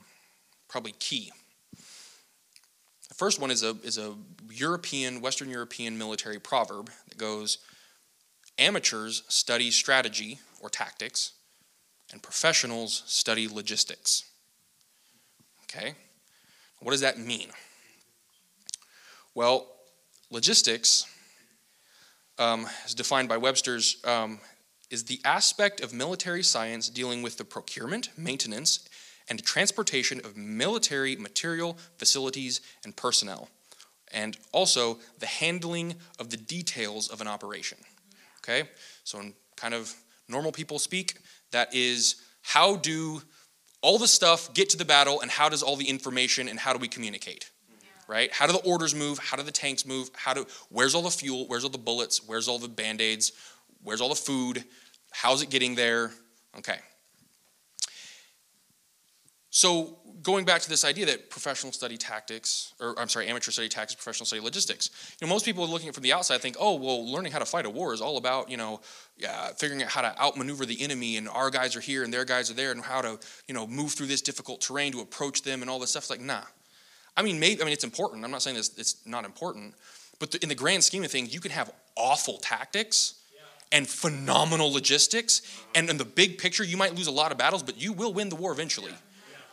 [0.70, 1.30] probably key.
[1.76, 4.14] The first one is a, is a
[4.50, 7.58] European, Western European military proverb that goes
[8.58, 11.32] Amateurs study strategy or tactics,
[12.10, 14.24] and professionals study logistics.
[15.64, 15.92] Okay?
[16.78, 17.48] What does that mean?
[19.34, 19.66] Well,
[20.30, 21.04] logistics,
[22.38, 24.40] um, as defined by Webster's, um,
[24.90, 28.88] is the aspect of military science dealing with the procurement, maintenance,
[29.28, 33.48] and transportation of military material, facilities, and personnel,
[34.12, 37.78] and also the handling of the details of an operation.
[38.38, 38.68] Okay?
[39.04, 39.94] So, in kind of
[40.28, 41.18] normal people speak,
[41.52, 43.22] that is how do
[43.82, 46.72] all the stuff get to the battle, and how does all the information and how
[46.72, 47.50] do we communicate?
[48.10, 48.32] right?
[48.32, 49.20] How do the orders move?
[49.20, 50.10] How do the tanks move?
[50.14, 51.46] How do where's all the fuel?
[51.46, 52.26] Where's all the bullets?
[52.26, 53.30] Where's all the band-aids?
[53.82, 54.64] Where's all the food?
[55.12, 56.12] How's it getting there?
[56.58, 56.78] Okay.
[59.50, 63.68] So going back to this idea that professional study tactics, or I'm sorry, amateur study
[63.68, 64.90] tactics, professional study logistics.
[65.20, 67.38] You know, most people looking at it from the outside think, oh, well, learning how
[67.38, 68.80] to fight a war is all about, you know,
[69.16, 72.24] yeah, figuring out how to outmaneuver the enemy, and our guys are here and their
[72.24, 73.18] guys are there, and how to,
[73.48, 76.04] you know, move through this difficult terrain to approach them and all this stuff.
[76.04, 76.42] It's like, nah,
[77.16, 78.24] I mean, maybe, I mean, it's important.
[78.24, 79.74] I'm not saying this, it's not important.
[80.18, 83.19] But the, in the grand scheme of things, you can have awful tactics
[83.72, 85.42] and phenomenal logistics.
[85.74, 88.12] And in the big picture, you might lose a lot of battles, but you will
[88.12, 88.92] win the war eventually,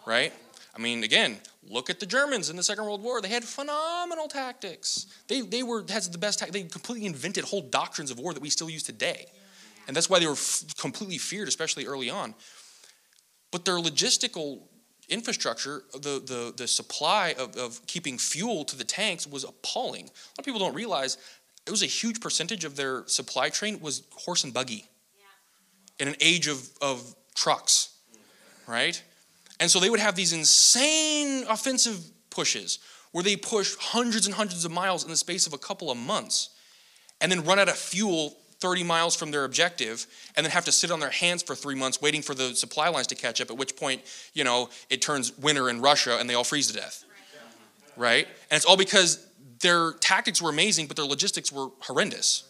[0.06, 0.34] right?
[0.76, 1.38] I mean, again,
[1.68, 3.22] look at the Germans in the Second World War.
[3.22, 5.08] They had phenomenal tactics.
[5.28, 6.52] They, they were had the best.
[6.52, 9.26] they completely invented whole doctrines of war that we still use today,
[9.88, 12.36] and that's why they were f- completely feared, especially early on.
[13.52, 14.62] But their logistical
[15.10, 20.04] infrastructure, the, the, the supply of, of keeping fuel to the tanks was appalling.
[20.04, 21.18] A lot of people don't realize
[21.68, 24.86] it was a huge percentage of their supply train was horse and buggy
[26.00, 27.96] in an age of, of trucks,
[28.68, 29.02] right?
[29.60, 32.00] And so they would have these insane offensive
[32.30, 32.80] pushes
[33.12, 35.98] where they push hundreds and hundreds of miles in the space of a couple of
[35.98, 36.52] months
[37.20, 40.72] and then run out of fuel 30 miles from their objective and then have to
[40.72, 43.52] sit on their hands for three months waiting for the supply lines to catch up,
[43.52, 44.02] at which point,
[44.34, 47.04] you know, it turns winter in Russia and they all freeze to death.
[47.96, 48.28] Right?
[48.50, 49.28] And it's all because
[49.62, 52.44] their tactics were amazing, but their logistics were horrendous.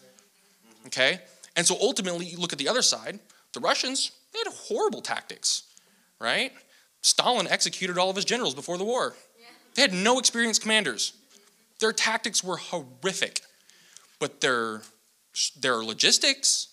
[0.86, 1.20] Okay?
[1.56, 3.18] And so ultimately, you look at the other side,
[3.52, 5.64] the Russians, they had horrible tactics,
[6.20, 6.52] right?
[7.02, 9.14] Stalin executed all of his generals before the war.
[9.74, 11.12] They had no experienced commanders.
[11.80, 13.42] Their tactics were horrific,
[14.18, 14.82] but their,
[15.60, 16.68] their logistics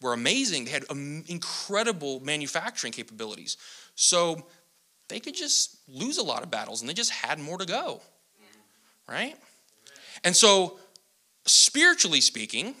[0.00, 0.64] were amazing.
[0.64, 3.56] They had incredible manufacturing capabilities.
[3.94, 4.46] So
[5.08, 8.00] they could just lose a lot of battles and they just had more to go,
[9.08, 9.36] right?
[10.24, 10.78] And so,
[11.46, 12.74] spiritually speaking,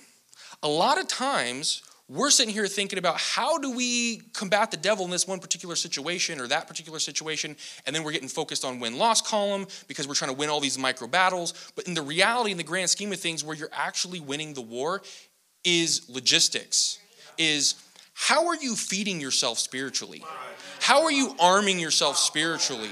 [0.62, 5.04] a lot of times we're sitting here thinking about how do we combat the devil
[5.04, 8.78] in this one particular situation or that particular situation and then we're getting focused on
[8.78, 11.72] win-loss column because we're trying to win all these micro battles.
[11.74, 14.60] But in the reality in the grand scheme of things where you're actually winning the
[14.60, 15.02] war
[15.64, 16.98] is logistics
[17.38, 17.74] is
[18.12, 20.22] how are you feeding yourself spiritually?
[20.80, 22.90] How are you arming yourself spiritually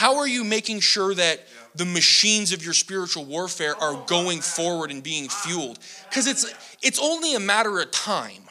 [0.00, 4.90] how are you making sure that the machines of your spiritual warfare are going forward
[4.90, 5.78] and being fueled?
[6.08, 6.46] Because it's
[6.82, 8.44] it's only a matter of time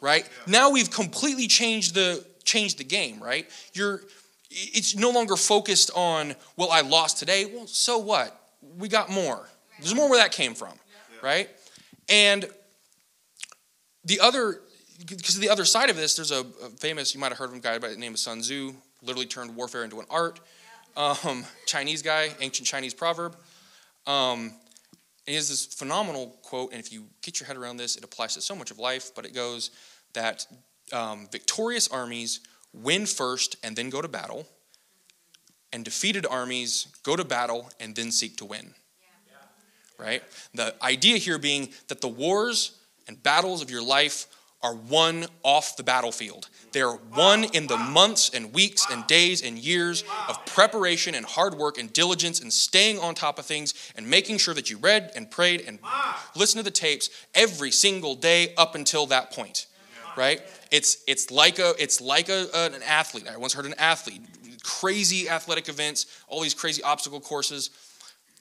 [0.00, 0.28] right?
[0.48, 3.48] Now we've completely changed the changed the game right?
[3.72, 4.02] You're
[4.50, 7.44] it's no longer focused on well i lost today.
[7.44, 8.36] Well so what?
[8.76, 9.48] We got more.
[9.78, 10.72] There's more where that came from
[11.22, 11.48] right?
[12.08, 12.48] And
[14.04, 14.60] the other
[15.06, 17.54] because the other side of this there's a, a famous you might have heard of
[17.54, 20.40] a guy by the name of sun tzu literally turned warfare into an art
[20.96, 23.36] um, Chinese guy, ancient Chinese proverb.
[24.06, 24.54] Um,
[25.26, 28.34] he has this phenomenal quote, and if you get your head around this, it applies
[28.34, 29.70] to so much of life, but it goes
[30.14, 30.46] that
[30.92, 32.40] um, victorious armies
[32.72, 34.46] win first and then go to battle,
[35.72, 38.74] and defeated armies go to battle and then seek to win.
[39.98, 40.22] Right?
[40.54, 44.26] The idea here being that the wars and battles of your life
[44.62, 46.48] are won off the battlefield.
[46.72, 51.54] They're won in the months and weeks and days and years of preparation and hard
[51.54, 55.12] work and diligence and staying on top of things and making sure that you read
[55.16, 55.78] and prayed and
[56.36, 59.66] listened to the tapes every single day up until that point.
[60.16, 60.42] Right?
[60.70, 63.26] It's it's like a it's like a, an athlete.
[63.32, 64.20] I once heard an athlete,
[64.62, 67.70] crazy athletic events, all these crazy obstacle courses.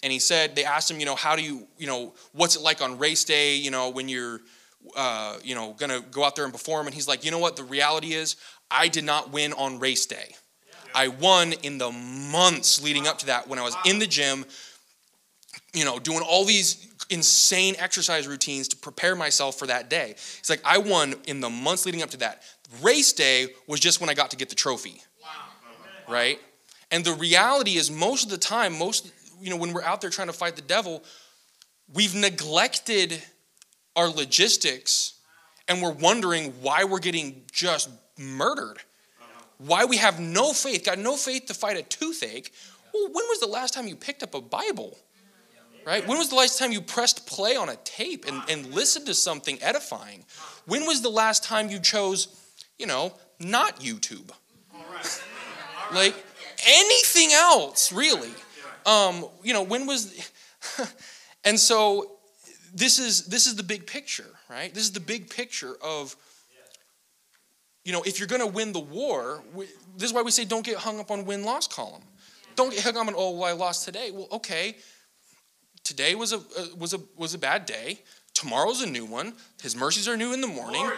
[0.02, 2.62] And he said, they asked him, you know, how do you, you know, what's it
[2.62, 4.40] like on race day, you know, when you're
[4.96, 6.88] uh, you know, going to go out there and perform.
[6.88, 7.56] And he's like, you know what?
[7.56, 8.36] The reality is,
[8.72, 10.36] I did not win on race day.
[10.94, 14.46] I won in the months leading up to that when I was in the gym,
[15.74, 20.12] you know, doing all these insane exercise routines to prepare myself for that day.
[20.12, 22.44] It's like I won in the months leading up to that.
[22.82, 25.02] Race day was just when I got to get the trophy.
[26.12, 26.40] Right?
[26.92, 29.12] And the reality is most of the time, most
[29.42, 31.04] you know, when we're out there trying to fight the devil,
[31.94, 33.22] we've neglected
[33.96, 35.20] our logistics
[35.68, 38.80] and we're wondering why we're getting just murdered.
[39.60, 42.52] Why we have no faith, got no faith to fight a toothache.
[42.94, 44.98] Well, when was the last time you picked up a Bible?
[45.86, 46.06] Right?
[46.08, 49.14] When was the last time you pressed play on a tape and, and listened to
[49.14, 50.26] something edifying?
[50.66, 52.28] When was the last time you chose,
[52.78, 54.32] you know, not YouTube?
[55.94, 56.16] like
[56.68, 58.32] anything else, really.
[58.86, 60.30] Um, you know, when was
[61.44, 62.19] and so
[62.74, 64.74] this is this is the big picture, right?
[64.74, 66.16] This is the big picture of
[67.86, 69.66] you know, if you're going to win the war, we,
[69.98, 72.04] this is why we say don't get hung up on win loss column.
[72.56, 74.12] Don't get hung up on oh, well, I lost today.
[74.12, 74.76] Well, okay.
[75.84, 78.00] Today was a uh, was a was a bad day.
[78.34, 79.34] Tomorrow's a new one.
[79.62, 80.90] His mercies are new in the morning.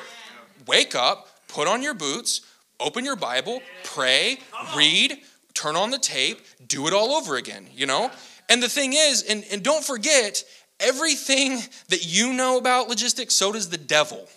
[0.68, 2.42] Wake up, put on your boots,
[2.80, 4.40] open your Bible, pray,
[4.76, 5.18] read,
[5.54, 8.12] turn on the tape, do it all over again, you know?
[8.50, 10.44] And the thing is, and, and don't forget,
[10.82, 11.60] everything
[11.90, 14.28] that you know about logistics, so does the devil.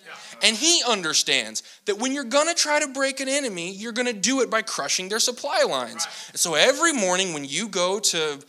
[0.42, 4.06] And he understands that when you're going to try to break an enemy, you're going
[4.06, 6.06] to do it by crushing their supply lines.
[6.30, 8.40] And so every morning when you go to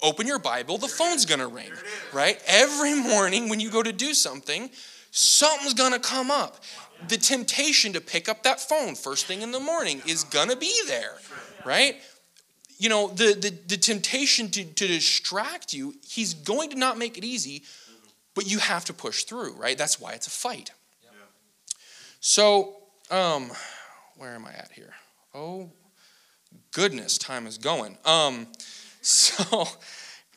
[0.00, 1.70] open your Bible, the phone's going to ring,
[2.12, 2.42] right?
[2.46, 4.70] Every morning when you go to do something,
[5.10, 6.62] something's going to come up.
[7.08, 10.56] The temptation to pick up that phone first thing in the morning is going to
[10.56, 11.16] be there,
[11.64, 11.96] right?
[12.82, 17.16] You know, the, the, the temptation to, to distract you, he's going to not make
[17.16, 17.62] it easy,
[18.34, 19.78] but you have to push through, right?
[19.78, 20.72] That's why it's a fight.
[21.04, 21.10] Yeah.
[22.18, 22.74] So,
[23.08, 23.52] um,
[24.16, 24.94] where am I at here?
[25.32, 25.70] Oh,
[26.72, 27.98] goodness, time is going.
[28.04, 28.48] Um,
[29.00, 29.64] so,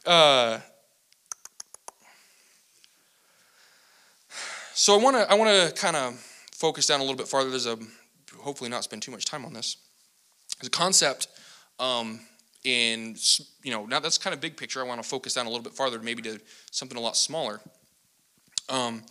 [0.05, 0.59] uh,
[4.77, 6.15] So I want to I want to kind of
[6.51, 7.49] focus down a little bit farther.
[7.49, 7.79] There's a
[8.41, 9.77] hopefully not spend too much time on this.
[10.59, 11.29] There's a concept
[11.79, 12.19] um,
[12.65, 13.15] in
[13.63, 14.81] you know now that's kind of big picture.
[14.81, 16.39] I want to focus down a little bit farther, maybe to
[16.71, 17.61] something a lot smaller.
[18.69, 19.03] Um,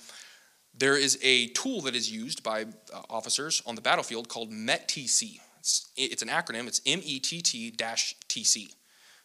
[0.77, 5.39] there is a tool that is used by uh, officers on the battlefield called METTC.
[5.61, 6.67] It's, it's an acronym.
[6.67, 8.75] It's METT-TC.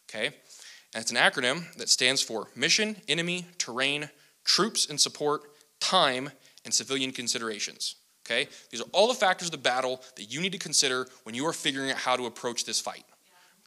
[0.09, 4.09] Okay, and it's an acronym that stands for Mission, Enemy, Terrain,
[4.43, 5.41] Troops and Support,
[5.79, 6.31] Time,
[6.65, 7.95] and Civilian Considerations.
[8.25, 11.33] Okay, these are all the factors of the battle that you need to consider when
[11.33, 13.03] you are figuring out how to approach this fight.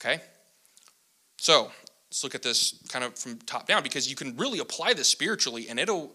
[0.01, 0.21] Okay,
[1.43, 1.73] so
[2.09, 5.09] let's look at this kind of from top down because you can really apply this
[5.09, 6.15] spiritually, and it'll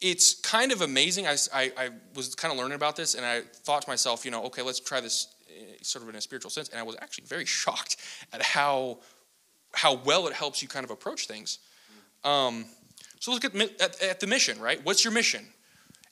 [0.00, 1.26] it's kind of amazing.
[1.26, 4.30] I, I, I, was kind of learning about this, and I thought to myself, you
[4.30, 6.70] know, okay, let's try this eh, sort of in a spiritual sense.
[6.70, 7.98] And I was actually very shocked
[8.32, 9.00] at how
[9.74, 11.58] how well it helps you kind of approach things.
[12.24, 12.64] Um,
[13.18, 14.82] so look at, at, at, the mission, right?
[14.82, 15.44] What's your mission?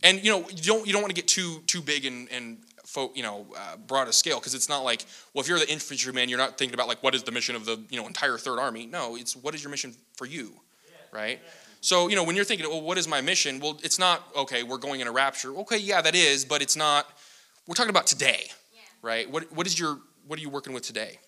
[0.02, 2.58] And you know, you don't you don't want to get too too big and and
[3.14, 6.28] you know, uh, broad a scale because it's not like, well, if you're the infantryman,
[6.28, 8.58] you're not thinking about like what is the mission of the you know entire Third
[8.58, 8.86] Army.
[8.86, 10.54] No, it's what is your mission for you,
[11.12, 11.40] right?
[11.80, 13.60] So, you know, when you're thinking, well, what is my mission?
[13.60, 15.54] Well, it's not, okay, we're going in a rapture.
[15.58, 17.06] Okay, yeah, that is, but it's not,
[17.66, 18.80] we're talking about today, yeah.
[19.00, 19.30] right?
[19.30, 21.18] What, what is your, what are you working with today?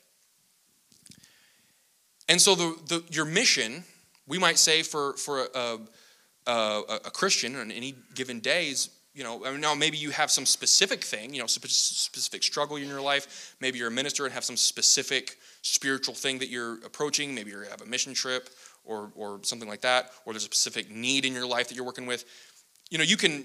[2.29, 3.85] And so the, the your mission,
[4.27, 5.79] we might say for, for a,
[6.47, 10.11] a, a Christian on any given day is, you know, I mean, now maybe you
[10.11, 13.57] have some specific thing, you know, specific struggle in your life.
[13.61, 17.35] Maybe you're a minister and have some specific spiritual thing that you're approaching.
[17.35, 18.51] Maybe you have a mission trip
[18.85, 21.85] or, or something like that, or there's a specific need in your life that you're
[21.85, 22.25] working with,
[22.91, 23.45] you know, you can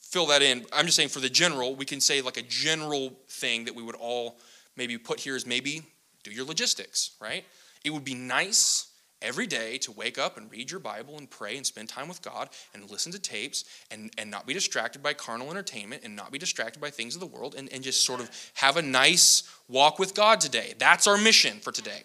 [0.00, 0.64] fill that in.
[0.72, 3.82] I'm just saying for the general, we can say like a general thing that we
[3.82, 4.38] would all
[4.76, 5.82] maybe put here is maybe
[6.22, 7.44] do your logistics, right?
[7.84, 8.88] It would be nice
[9.24, 12.22] every day to wake up and read your Bible and pray and spend time with
[12.22, 16.30] God and listen to tapes and, and not be distracted by carnal entertainment and not
[16.30, 19.42] be distracted by things of the world and, and just sort of have a nice
[19.68, 20.74] walk with God today.
[20.78, 22.02] That's our mission for today.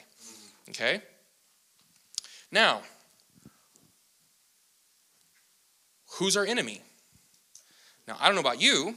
[0.69, 1.01] Okay?
[2.51, 2.81] Now,
[6.13, 6.81] who's our enemy?
[8.07, 8.95] Now, I don't know about you,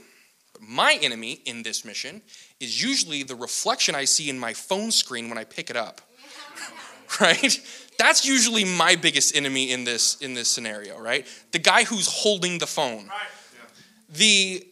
[0.52, 2.22] but my enemy in this mission
[2.60, 6.00] is usually the reflection I see in my phone screen when I pick it up.
[7.20, 7.60] right?
[7.98, 11.26] That's usually my biggest enemy in this in this scenario, right?
[11.52, 13.10] The guy who's holding the phone.
[14.08, 14.66] The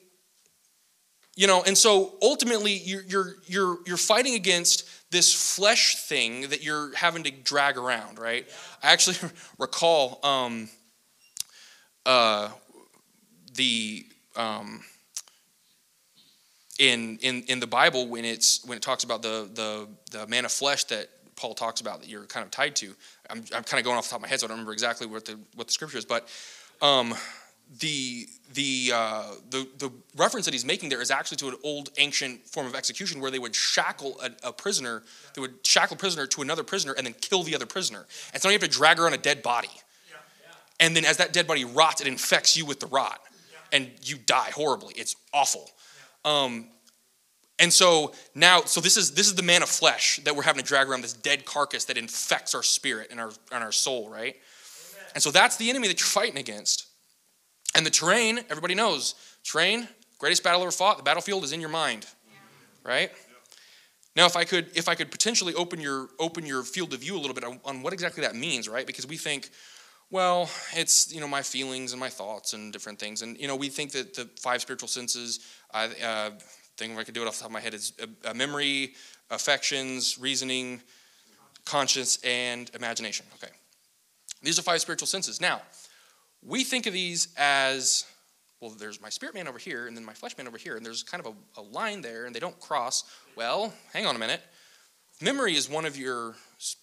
[1.36, 6.62] you know, and so ultimately you're you're you're you're fighting against this flesh thing that
[6.62, 8.46] you're having to drag around, right?
[8.82, 9.16] I actually
[9.58, 10.68] recall um,
[12.04, 12.50] uh,
[13.54, 14.06] the
[14.36, 14.82] um,
[16.78, 20.44] in in in the Bible when it's when it talks about the the the man
[20.44, 21.08] of flesh that
[21.40, 22.94] Paul talks about that you're kind of tied to.
[23.30, 24.74] I'm I'm kind of going off the top of my head, so I don't remember
[24.74, 26.28] exactly what the what the scripture is, but.
[26.82, 27.14] Um,
[27.78, 31.90] the the, uh, the the reference that he's making there is actually to an old
[31.98, 35.98] ancient form of execution where they would shackle a, a prisoner, they would shackle a
[35.98, 38.06] prisoner to another prisoner and then kill the other prisoner.
[38.32, 39.70] And so you have to drag her on a dead body.
[40.80, 43.20] And then as that dead body rots, it infects you with the rot,
[43.72, 44.94] and you die horribly.
[44.96, 45.70] It's awful.
[46.24, 46.70] Um,
[47.60, 50.62] and so now, so this is this is the man of flesh that we're having
[50.62, 54.08] to drag around this dead carcass that infects our spirit and our and our soul,
[54.08, 54.34] right?
[54.34, 55.06] Amen.
[55.14, 56.86] And so that's the enemy that you're fighting against.
[57.76, 59.86] And the terrain, everybody knows, terrain,
[60.18, 62.06] greatest battle ever fought, the battlefield is in your mind.
[62.82, 63.12] Right?
[64.16, 67.14] Now, if I could, if I could potentially open your open your field of view
[67.14, 68.86] a little bit on, on, what exactly that means, right?
[68.86, 69.50] Because we think,
[70.10, 73.54] well, it's you know my feelings and my thoughts and different things, and you know
[73.54, 75.40] we think that the five spiritual senses.
[75.72, 76.30] I uh,
[76.84, 78.34] think if I could do it off the top of my head, is a, a
[78.34, 78.94] memory,
[79.30, 80.80] affections, reasoning,
[81.64, 83.26] conscience, and imagination.
[83.34, 83.52] Okay,
[84.42, 85.40] these are five spiritual senses.
[85.40, 85.62] Now,
[86.42, 88.06] we think of these as
[88.60, 90.84] well, there's my spirit man over here, and then my flesh man over here, and
[90.84, 93.04] there's kind of a, a line there, and they don't cross.
[93.34, 94.42] Well, hang on a minute.
[95.22, 96.34] Memory is one of your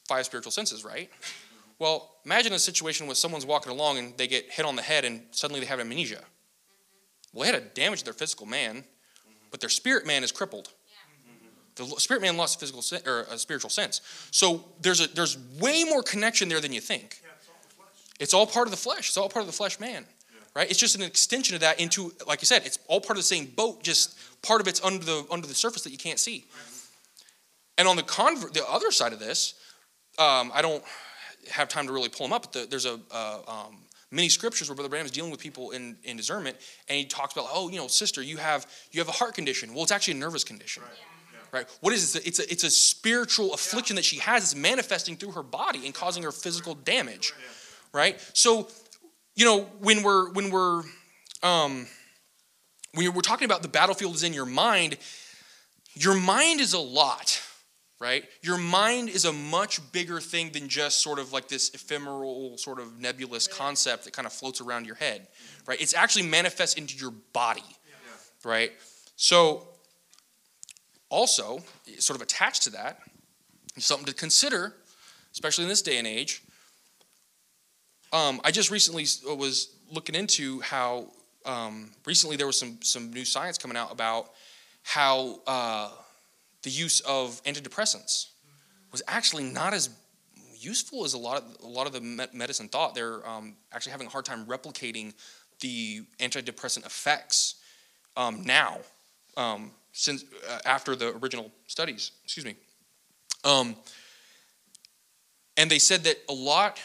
[0.08, 1.10] five spiritual senses, right?
[1.80, 5.06] Well, imagine a situation where someone's walking along and they get hit on the head
[5.06, 6.22] and suddenly they have amnesia.
[7.34, 8.84] Well, they had a damage to their physical man,
[9.58, 10.70] but their spirit man is crippled.
[11.78, 14.02] The spirit man lost a physical or a spiritual sense.
[14.30, 17.24] So there's a there's way more connection there than you think.
[18.20, 19.10] It's all part of the flesh.
[19.10, 20.06] It's all part of the flesh man.
[20.56, 20.70] Right?
[20.70, 23.24] It's just an extension of that into, like you said, it's all part of the
[23.36, 26.46] same boat, just part of it's under the under the surface that you can't see.
[27.80, 29.56] And on the convert, the other side of this,
[30.20, 30.84] um, I don't
[31.50, 33.78] have time to really pull them up, but the, there's a um,
[34.12, 37.34] many scriptures where Brother Branham is dealing with people in, in discernment, and he talks
[37.34, 39.74] about, oh, you know, sister, you have you have a heart condition.
[39.74, 40.84] Well, it's actually a nervous condition.
[40.84, 40.92] Right.
[41.34, 41.60] Yeah.
[41.60, 41.78] Right?
[41.82, 42.28] What is it?
[42.28, 44.00] It's a, it's a spiritual affliction yeah.
[44.00, 44.44] that she has.
[44.44, 47.34] It's manifesting through her body and causing her physical damage.
[47.94, 48.14] Right?
[48.14, 48.32] right?
[48.34, 48.68] So,
[49.36, 50.84] you know, when we're when we're
[51.44, 51.88] um,
[52.94, 54.98] when we're talking about the battlefield is in your mind,
[55.94, 57.42] your mind is a lot,
[58.00, 58.26] right?
[58.42, 62.80] Your mind is a much bigger thing than just sort of like this ephemeral, sort
[62.80, 65.28] of nebulous concept that kind of floats around your head,
[65.66, 65.82] right?
[65.82, 67.64] It's actually manifests into your body,
[68.44, 68.72] right?
[69.16, 69.68] So,
[71.10, 71.64] also,
[71.98, 73.00] sort of attached to that,
[73.78, 74.74] something to consider,
[75.32, 76.44] especially in this day and age.
[78.14, 81.08] Um, I just recently was looking into how
[81.46, 84.32] um, recently there was some some new science coming out about
[84.84, 85.90] how uh,
[86.64, 88.28] the use of antidepressants
[88.92, 89.90] was actually not as
[90.60, 92.96] useful as a lot of a lot of the medicine thought.
[92.96, 95.14] They're um, actually having a hard time replicating
[95.60, 97.56] the antidepressant effects
[98.16, 98.80] um, now,
[99.36, 102.12] um, since uh, after the original studies.
[102.24, 102.56] Excuse me.
[103.44, 103.76] Um,
[105.56, 106.80] and they said that a lot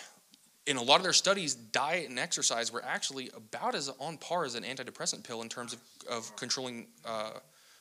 [0.66, 4.44] in a lot of their studies, diet and exercise were actually about as on par
[4.44, 7.32] as an antidepressant pill in terms of, of controlling uh,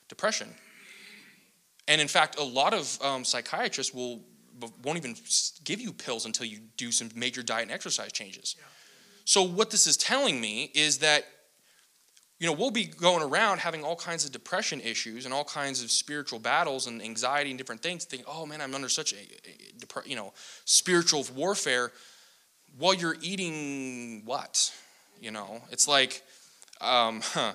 [0.07, 0.47] depression.
[1.91, 4.21] And in fact, a lot of um, psychiatrists will
[4.81, 5.13] won't even
[5.65, 8.55] give you pills until you do some major diet and exercise changes.
[8.57, 8.63] Yeah.
[9.25, 11.25] So what this is telling me is that
[12.39, 15.83] you know we'll be going around having all kinds of depression issues and all kinds
[15.83, 18.05] of spiritual battles and anxiety and different things.
[18.05, 20.31] Think, oh man, I'm under such a, a you know
[20.63, 21.91] spiritual warfare
[22.77, 24.73] while you're eating what?
[25.19, 26.23] You know, it's like
[26.79, 27.51] um, huh,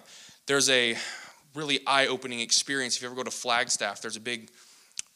[0.46, 0.94] there's a
[1.56, 2.96] really eye-opening experience.
[2.96, 4.50] If you ever go to Flagstaff, there's a big,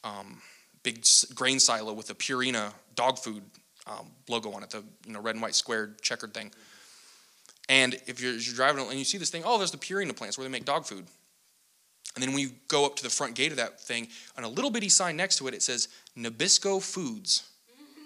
[0.03, 0.41] um,
[0.82, 3.43] big grain silo with a Purina dog food
[3.86, 6.51] um, logo on it, the you know red and white squared checkered thing.
[7.68, 10.36] And if you're, you're driving and you see this thing, oh, there's the Purina plants
[10.36, 11.07] where they make dog food.
[12.16, 14.49] And then when you go up to the front gate of that thing, on a
[14.49, 15.88] little bitty sign next to it, it says
[16.18, 17.49] Nabisco Foods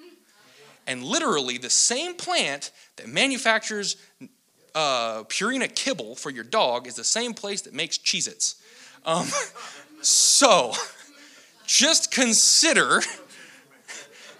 [0.86, 3.96] and literally the same plant that manufactures
[4.74, 8.56] uh, Purina kibble for your dog is the same place that makes Cheez Its.
[9.04, 9.26] Um,
[10.02, 10.72] so
[11.66, 13.00] just consider,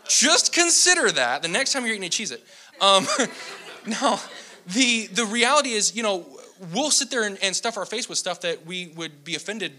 [0.09, 2.45] just consider that the next time you're eating a Cheez It.
[2.80, 3.07] Um,
[4.66, 6.26] the, the reality is, you know,
[6.72, 9.72] we'll sit there and, and stuff our face with stuff that we would be offended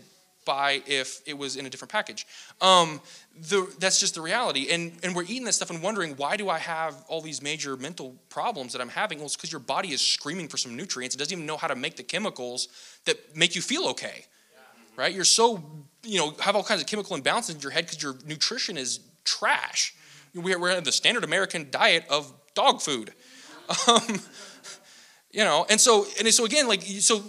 [0.45, 2.25] by if it was in a different package.
[2.61, 3.01] Um,
[3.49, 4.67] the, that's just the reality.
[4.71, 7.75] And, and we're eating this stuff and wondering, why do I have all these major
[7.75, 9.17] mental problems that I'm having?
[9.17, 11.15] Well, it's because your body is screaming for some nutrients.
[11.15, 12.67] It doesn't even know how to make the chemicals
[13.05, 14.25] that make you feel okay,
[14.95, 15.13] right?
[15.13, 15.63] You're so,
[16.03, 18.99] you know, have all kinds of chemical imbalances in your head because your nutrition is
[19.23, 19.95] trash.
[20.33, 23.13] We're, we're the standard American diet of dog food.
[23.87, 24.19] Um,
[25.31, 27.23] you know, and so, and so again, like, so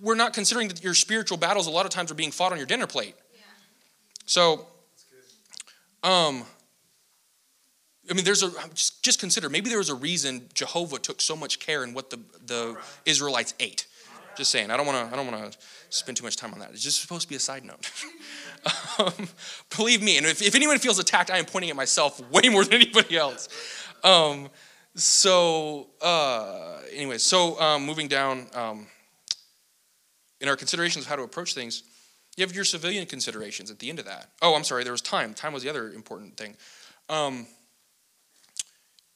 [0.00, 2.58] we're not considering that your spiritual battles a lot of times are being fought on
[2.58, 3.14] your dinner plate.
[3.34, 3.40] Yeah.
[4.26, 4.66] So,
[6.02, 6.44] um,
[8.08, 11.34] I mean, there's a just, just consider maybe there was a reason Jehovah took so
[11.34, 12.84] much care in what the the right.
[13.04, 13.86] Israelites ate.
[14.08, 14.36] Right.
[14.36, 16.60] Just saying, I don't want to I don't want to spend too much time on
[16.60, 16.70] that.
[16.70, 17.90] It's just supposed to be a side note.
[18.98, 19.28] um,
[19.76, 22.64] believe me, and if, if anyone feels attacked, I am pointing at myself way more
[22.64, 23.48] than anybody else.
[24.04, 24.50] Um,
[24.94, 28.46] so, uh, anyway, so um, moving down.
[28.54, 28.86] Um,
[30.40, 31.82] in our considerations of how to approach things,
[32.36, 34.30] you have your civilian considerations at the end of that.
[34.42, 35.34] Oh, I'm sorry, there was time.
[35.34, 36.56] Time was the other important thing.
[37.08, 37.46] Um,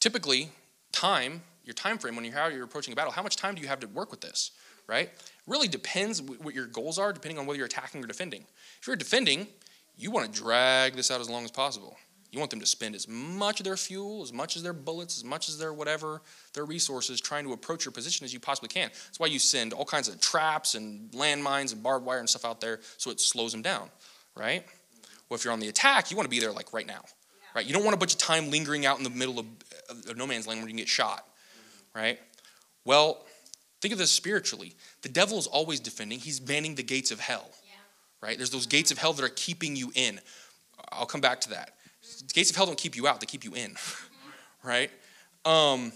[0.00, 0.50] typically,
[0.92, 3.60] time, your time frame when you're, how you're approaching a battle, how much time do
[3.60, 4.52] you have to work with this,
[4.86, 5.10] right?
[5.46, 8.44] Really depends what your goals are, depending on whether you're attacking or defending.
[8.80, 9.48] If you're defending,
[9.96, 11.98] you want to drag this out as long as possible.
[12.30, 15.16] You want them to spend as much of their fuel, as much as their bullets,
[15.16, 16.22] as much as their whatever,
[16.54, 18.88] their resources trying to approach your position as you possibly can.
[19.06, 22.44] That's why you send all kinds of traps and landmines and barbed wire and stuff
[22.44, 23.90] out there so it slows them down,
[24.36, 24.64] right?
[25.28, 27.02] Well, if you're on the attack, you want to be there like right now,
[27.54, 27.66] right?
[27.66, 29.46] You don't want a bunch of time lingering out in the middle of,
[30.08, 31.26] of no man's land where you can get shot,
[31.96, 32.20] right?
[32.84, 33.24] Well,
[33.80, 34.74] think of this spiritually.
[35.02, 37.50] The devil is always defending, he's manning the gates of hell,
[38.22, 38.36] right?
[38.36, 40.20] There's those gates of hell that are keeping you in.
[40.92, 41.74] I'll come back to that
[42.26, 43.76] the gates of hell don't keep you out, they keep you in,
[44.62, 44.90] right?
[45.44, 45.92] Um,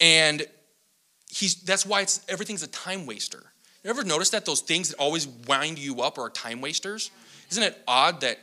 [0.00, 0.46] and
[1.28, 3.42] he's that's why it's everything's a time waster.
[3.84, 7.10] You ever notice that those things that always wind you up are time wasters?
[7.50, 8.38] Isn't it odd that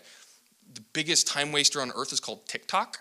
[0.74, 3.00] the biggest time waster on earth is called TikTok?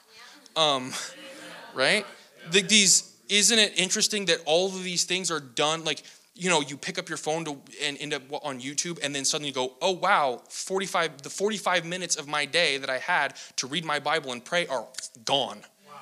[0.56, 0.92] Um,
[1.74, 2.04] right?
[2.50, 6.02] The, these isn't it interesting that all of these things are done like
[6.34, 9.24] you know, you pick up your phone to, and end up on YouTube, and then
[9.24, 13.34] suddenly you go, oh wow, 45, the 45 minutes of my day that I had
[13.56, 14.86] to read my Bible and pray are
[15.24, 15.62] gone.
[15.86, 15.94] Wow.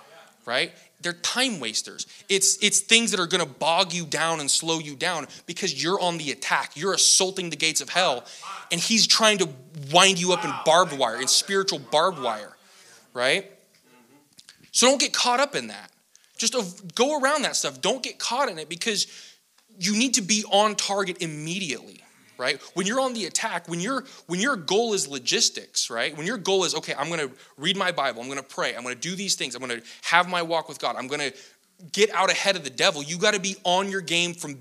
[0.46, 0.72] Right?
[1.02, 2.06] They're time wasters.
[2.30, 5.82] It's, it's things that are going to bog you down and slow you down because
[5.82, 6.72] you're on the attack.
[6.76, 8.24] You're assaulting the gates of hell,
[8.70, 9.48] and he's trying to
[9.92, 12.56] wind you up in barbed wire, in spiritual barbed wire.
[13.12, 13.52] Right?
[14.70, 15.90] So don't get caught up in that.
[16.38, 17.82] Just go around that stuff.
[17.82, 19.06] Don't get caught in it because
[19.78, 21.98] you need to be on target immediately
[22.38, 22.60] right?
[22.74, 26.16] When you're on the attack when your when your goal is logistics right?
[26.16, 28.74] When your goal is okay i'm going to read my bible i'm going to pray
[28.74, 31.06] i'm going to do these things i'm going to have my walk with god i'm
[31.06, 31.32] going to
[31.92, 34.58] get out ahead of the devil you got to be on your game from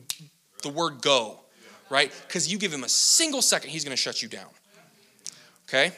[0.64, 1.38] the word go
[1.89, 2.12] right?
[2.26, 4.49] Because you give him a single second he's going to shut you down
[5.68, 5.91] okay?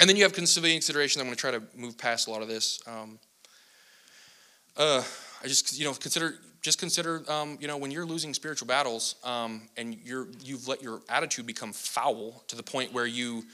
[0.00, 2.48] And then you have considerations i'm going to try to move past a lot of
[2.48, 3.18] this um,
[4.76, 5.02] uh,
[5.42, 9.16] i just you know consider just consider, um, you know, when you're losing spiritual battles
[9.24, 13.44] um, and you're you've let your attitude become foul to the point where you,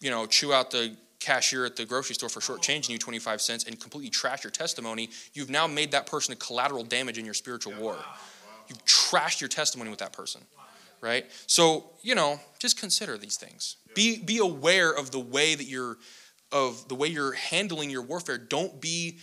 [0.00, 3.40] you know, chew out the cashier at the grocery store for short changing you 25
[3.40, 7.24] cents and completely trash your testimony, you've now made that person a collateral damage in
[7.24, 7.96] your spiritual war.
[8.68, 10.42] You've trashed your testimony with that person,
[11.00, 11.26] right?
[11.46, 13.76] So, you know, just consider these things.
[13.94, 15.96] Be be aware of the way that you're
[16.52, 18.38] of the way you're handling your warfare.
[18.38, 19.18] Don't be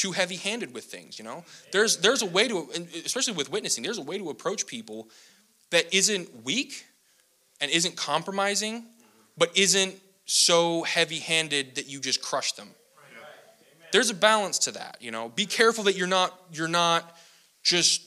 [0.00, 1.44] too heavy-handed with things you know?
[1.72, 2.68] There's there's a way to
[3.04, 5.08] especially with witnessing there's a way to approach people
[5.70, 6.86] that isn't weak
[7.60, 8.86] and isn't compromising
[9.36, 9.94] but isn't
[10.24, 12.68] so heavy-handed that you just crush them.
[13.92, 15.28] There's a balance to that you know?
[15.28, 17.16] Be careful that you're not you're not
[17.62, 18.02] just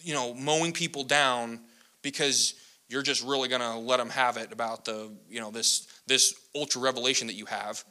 [0.00, 1.60] you know mowing people down
[2.02, 2.54] because
[2.88, 6.34] you're just really going to let them have it about the you know this this
[6.54, 7.84] ultra revelation that you have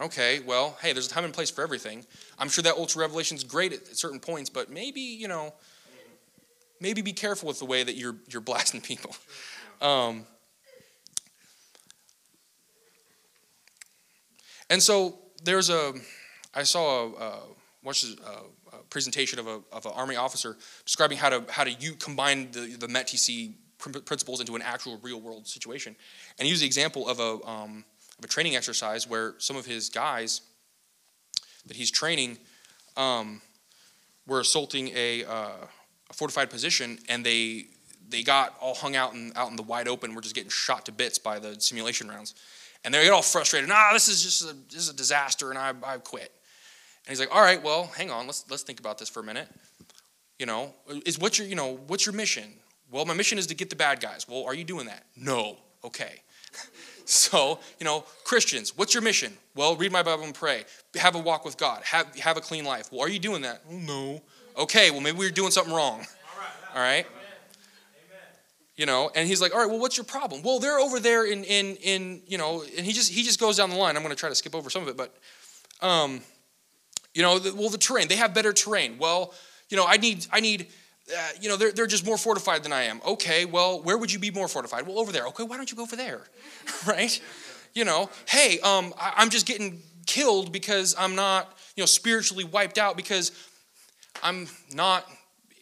[0.00, 2.06] Okay, well, hey, there's a time and place for everything.
[2.38, 5.52] I'm sure that ultra revelation is great at, certain points, but maybe, you know,
[6.80, 9.14] maybe be careful with the way that you're you're blasting people.
[9.82, 10.24] Um,
[14.70, 15.92] and so there's a,
[16.54, 17.38] I saw a, a
[17.84, 21.70] watched a, a, presentation of a of an army officer describing how to how to
[21.70, 23.54] you combine the the METTC
[24.06, 25.94] principles into an actual real world situation,
[26.38, 27.84] and he used the example of a um,
[28.24, 30.42] a training exercise where some of his guys
[31.66, 32.38] that he's training
[32.96, 33.40] um,
[34.26, 35.48] were assaulting a, uh,
[36.10, 37.66] a, fortified position, and they
[38.08, 40.14] they got all hung out in out in the wide open.
[40.14, 42.34] We're just getting shot to bits by the simulation rounds,
[42.84, 43.68] and they get all frustrated.
[43.68, 46.30] Nah, this is just a, this is a disaster, and I I quit.
[47.04, 49.24] And he's like, all right, well, hang on, let's let's think about this for a
[49.24, 49.48] minute.
[50.38, 50.74] You know,
[51.06, 52.44] is what's your you know what's your mission?
[52.90, 54.28] Well, my mission is to get the bad guys.
[54.28, 55.06] Well, are you doing that?
[55.16, 55.56] No.
[55.82, 56.20] Okay.
[57.04, 59.32] So, you know, Christians, what's your mission?
[59.54, 60.64] Well, read my Bible and pray.
[60.94, 61.82] Have a walk with God.
[61.84, 62.90] Have, have a clean life.
[62.90, 63.62] Well, are you doing that?
[63.70, 64.22] Oh, no.
[64.56, 66.04] Okay, well, maybe we're doing something wrong.
[66.74, 67.06] All right?
[68.76, 70.42] You know, and he's like, all right, well, what's your problem?
[70.42, 73.58] Well, they're over there in, in, in you know, and he just, he just goes
[73.58, 73.96] down the line.
[73.96, 75.14] I'm going to try to skip over some of it, but,
[75.82, 76.22] um,
[77.14, 78.96] you know, the, well, the terrain, they have better terrain.
[78.98, 79.34] Well,
[79.68, 80.68] you know, I need, I need,
[81.10, 83.00] uh, you know, they're, they're just more fortified than I am.
[83.06, 84.86] Okay, well, where would you be more fortified?
[84.86, 85.26] Well, over there.
[85.28, 86.22] Okay, why don't you go over there?
[86.86, 87.20] right?
[87.74, 92.44] You know, hey, um, I, I'm just getting killed because I'm not, you know, spiritually
[92.44, 93.32] wiped out because
[94.22, 95.06] I'm not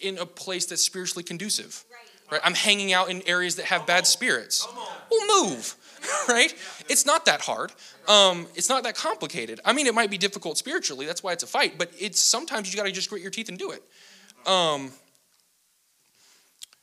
[0.01, 1.85] in a place that's spiritually conducive.
[1.91, 2.33] Right?
[2.33, 2.41] right?
[2.45, 4.67] I'm hanging out in areas that have bad spirits.
[5.11, 5.77] Well, move.
[6.29, 6.55] right?
[6.89, 7.73] It's not that hard.
[8.09, 9.61] Um, it's not that complicated.
[9.65, 11.07] I mean, it might be difficult spiritually.
[11.07, 11.75] That's why it's a fight.
[11.79, 13.83] But it's sometimes you got to just grit your teeth and do it.
[14.49, 14.93] Um,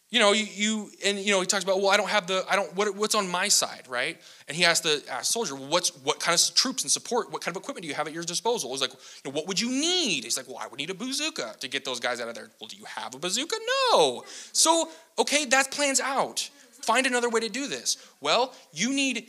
[0.10, 2.46] you know, you, you, and you know, he talks about, well, I don't have the,
[2.50, 4.18] I don't, what, what's on my side, right?
[4.48, 7.42] And he asked the asked soldier, well, what's, what kind of troops and support, what
[7.42, 8.72] kind of equipment do you have at your disposal?
[8.72, 10.24] He's like, you know, what would you need?
[10.24, 12.50] He's like, well, I would need a bazooka to get those guys out of there.
[12.62, 13.58] Well, do you have a bazooka?
[13.92, 14.24] No.
[14.54, 14.90] So,
[15.20, 16.50] okay, that plan's out.
[16.72, 17.98] Find another way to do this.
[18.22, 19.28] Well, you need,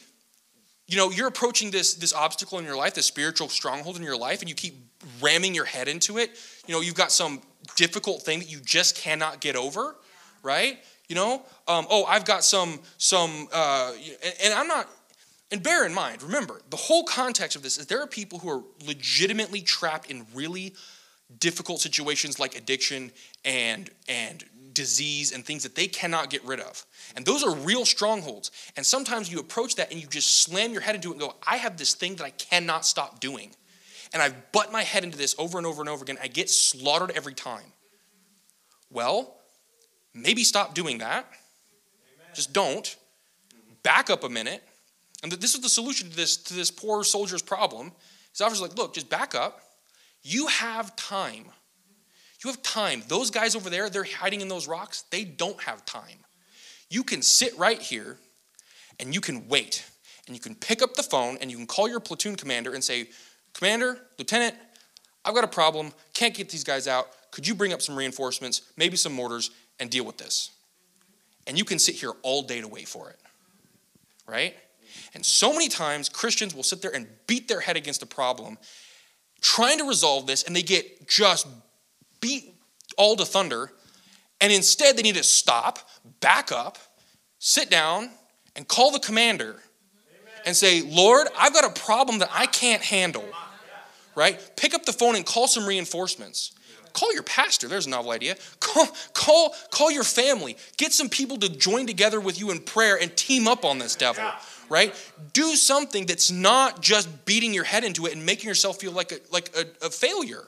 [0.87, 4.17] you know, you're approaching this, this obstacle in your life, this spiritual stronghold in your
[4.17, 4.77] life, and you keep
[5.21, 6.39] ramming your head into it.
[6.69, 7.43] You know, you've got some
[7.75, 9.97] difficult thing that you just cannot get over
[10.43, 10.79] right?
[11.09, 13.93] You know, um, oh, I've got some, some, uh,
[14.25, 14.89] and, and I'm not,
[15.51, 18.51] and bear in mind, remember, the whole context of this is there are people who
[18.51, 20.75] are legitimately trapped in really
[21.39, 23.11] difficult situations like addiction
[23.45, 26.85] and, and disease and things that they cannot get rid of.
[27.17, 28.51] And those are real strongholds.
[28.77, 31.35] And sometimes you approach that and you just slam your head into it and go,
[31.47, 33.51] I have this thing that I cannot stop doing.
[34.13, 36.19] And I've butt my head into this over and over and over again.
[36.23, 37.73] I get slaughtered every time.
[38.91, 39.38] Well,
[40.23, 41.27] maybe stop doing that.
[41.27, 42.35] Amen.
[42.35, 42.97] Just don't.
[43.83, 44.63] Back up a minute.
[45.23, 47.93] And this is the solution to this, to this poor soldier's problem.
[48.33, 49.63] His officer's like, look, just back up.
[50.23, 51.47] You have time.
[52.45, 53.03] You have time.
[53.09, 55.03] Those guys over there, they're hiding in those rocks.
[55.11, 56.19] They don't have time.
[56.89, 58.17] You can sit right here
[59.01, 59.85] and you can wait.
[60.27, 62.85] And you can pick up the phone and you can call your platoon commander and
[62.85, 63.09] say,
[63.55, 64.55] Commander, Lieutenant,
[65.25, 65.93] I've got a problem.
[66.15, 67.09] Can't get these guys out.
[67.31, 69.51] Could you bring up some reinforcements, maybe some mortars,
[69.81, 70.51] and deal with this.
[71.47, 73.19] And you can sit here all day to wait for it,
[74.27, 74.55] right?
[75.15, 78.59] And so many times Christians will sit there and beat their head against a problem
[79.41, 81.47] trying to resolve this, and they get just
[82.21, 82.55] beat
[82.97, 83.73] all to thunder.
[84.41, 85.79] And instead, they need to stop,
[86.21, 86.79] back up,
[87.39, 88.11] sit down,
[88.57, 89.57] and call the commander
[90.45, 93.25] and say, Lord, I've got a problem that I can't handle.
[94.15, 94.41] Right?
[94.57, 96.53] Pick up the phone and call some reinforcements.
[96.93, 97.69] Call your pastor.
[97.69, 98.37] There's a novel idea.
[98.61, 100.57] Call, call, call your family.
[100.77, 103.95] Get some people to join together with you in prayer and team up on this
[103.95, 104.25] devil.
[104.69, 104.95] Right?
[105.33, 109.13] Do something that's not just beating your head into it and making yourself feel like
[109.13, 110.45] a, like a, a failure.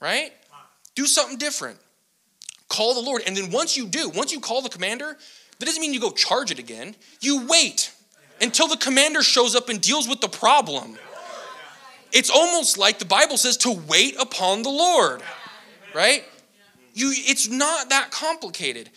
[0.00, 0.32] Right?
[0.94, 1.78] Do something different.
[2.68, 3.22] Call the Lord.
[3.26, 5.16] And then once you do, once you call the commander,
[5.58, 6.94] that doesn't mean you go charge it again.
[7.20, 7.92] You wait
[8.40, 10.96] until the commander shows up and deals with the problem.
[12.12, 15.22] It's almost like the Bible says to wait upon the Lord
[15.94, 16.24] right?
[16.94, 18.90] You, it's not that complicated.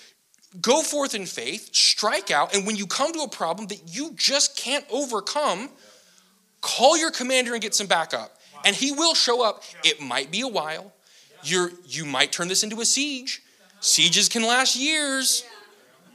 [0.61, 4.13] Go forth in faith, strike out, and when you come to a problem that you
[4.15, 5.69] just can't overcome,
[6.61, 8.37] call your commander and get some backup.
[8.65, 9.63] And he will show up.
[9.83, 10.93] It might be a while.
[11.43, 13.41] You're, you might turn this into a siege.
[13.79, 15.43] Sieges can last years,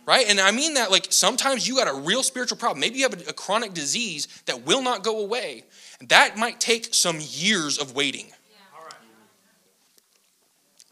[0.07, 0.24] right?
[0.26, 2.81] And I mean that like sometimes you got a real spiritual problem.
[2.81, 5.64] Maybe you have a, a chronic disease that will not go away.
[6.09, 8.31] That might take some years of waiting.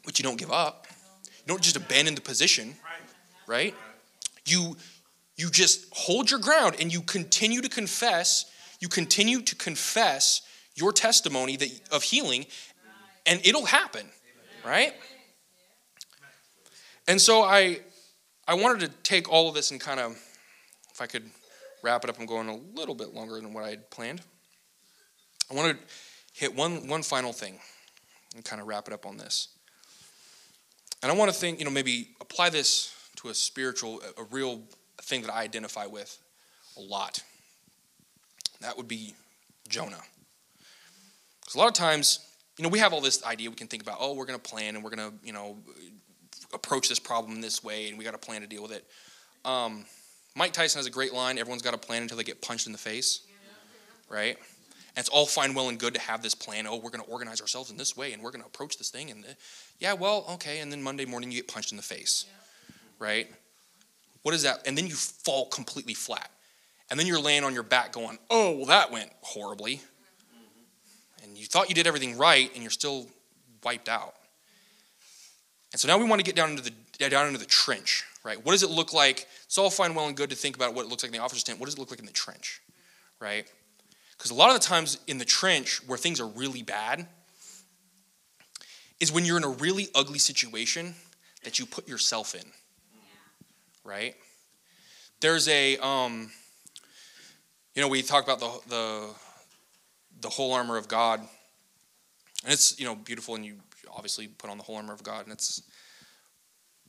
[0.07, 0.86] But you don't give up.
[1.24, 2.74] You don't just abandon the position,
[3.46, 3.74] right?
[4.46, 4.76] You
[5.36, 8.46] you just hold your ground and you continue to confess,
[8.80, 10.40] you continue to confess
[10.74, 12.46] your testimony that, of healing
[13.26, 14.07] and it'll happen,
[14.64, 14.94] right?
[17.09, 17.80] And so I
[18.48, 20.12] I wanted to take all of this and kind of
[20.92, 21.28] if I could
[21.82, 24.22] wrap it up, I'm going a little bit longer than what I had planned.
[25.50, 25.86] I want to
[26.32, 27.59] hit one one final thing
[28.34, 29.48] and kind of wrap it up on this.
[31.07, 34.62] And I want to think, you know, maybe apply this to a spiritual, a real
[35.02, 36.18] thing that I identify with
[36.76, 37.22] a lot.
[38.61, 39.14] That would be
[39.68, 40.02] Jonah.
[41.40, 42.26] Because a lot of times,
[42.59, 44.50] you know, we have all this idea we can think about, oh, we're going to
[44.50, 45.59] plan and we're going to, you know,
[46.52, 48.84] approach this problem this way and we got a plan to deal with it.
[49.44, 49.84] Um,
[50.34, 52.72] Mike Tyson has a great line everyone's got a plan until they get punched in
[52.72, 53.20] the face,
[54.09, 54.36] right?
[54.97, 56.66] And it's all fine, well, and good to have this plan.
[56.66, 58.88] Oh, we're going to organize ourselves in this way and we're going to approach this
[58.88, 59.11] thing.
[59.11, 59.28] And uh,
[59.78, 60.61] yeah, well, okay.
[60.61, 62.24] And then Monday morning you get punched in the face,
[62.99, 63.28] right?
[64.22, 64.66] What is that?
[64.66, 66.30] And then you fall completely flat.
[66.90, 69.74] And then you're laying on your back going, oh, well, that went horribly.
[69.74, 71.24] Mm-hmm.
[71.24, 73.07] And you thought you did everything right and you're still
[73.62, 74.14] wiped out.
[75.72, 76.72] And so now we want to get down into the
[77.11, 78.42] down into the trench, right?
[78.42, 79.26] What does it look like?
[79.44, 81.22] It's all fine, well, and good to think about what it looks like in the
[81.22, 81.61] officer's tent.
[81.61, 82.62] What does it look like in the trench,
[83.20, 83.47] right?
[84.16, 87.06] Because a lot of the times in the trench where things are really bad
[88.98, 90.94] is when you're in a really ugly situation
[91.44, 92.44] that you put yourself in.
[93.84, 94.14] Right?
[95.20, 96.30] There's a, um,
[97.74, 99.14] you know, we talk about the, the,
[100.22, 101.20] the whole armor of God.
[102.42, 103.56] And it's, you know, beautiful and you
[103.94, 105.62] obviously put on the whole armor of God and it's,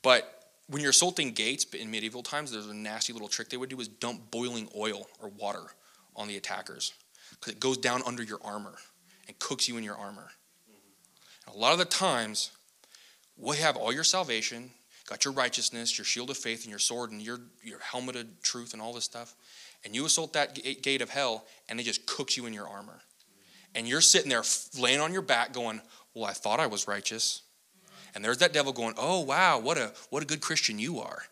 [0.02, 0.34] but
[0.68, 3.80] when you're assaulting gates in medieval times, there's a nasty little trick they would do
[3.80, 5.62] is dump boiling oil or water
[6.14, 6.92] on the attackers
[7.38, 8.74] because it goes down under your armor
[9.26, 10.28] and cooks you in your armor.
[11.46, 12.50] And a lot of the times,
[13.36, 14.70] we have all your salvation,
[15.08, 18.26] got your righteousness, your shield of faith, and your sword, and your, your helmet of
[18.42, 19.34] truth, and all this stuff.
[19.84, 23.00] And you assault that gate of hell, and it just cooks you in your armor.
[23.74, 24.42] And you're sitting there
[24.78, 25.80] laying on your back going,
[26.14, 27.42] Well, I thought I was righteous.
[28.14, 31.22] And there's that devil going, Oh, wow, what a, what a good Christian you are.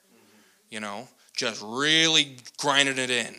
[0.71, 3.35] You know, just really grinding it in.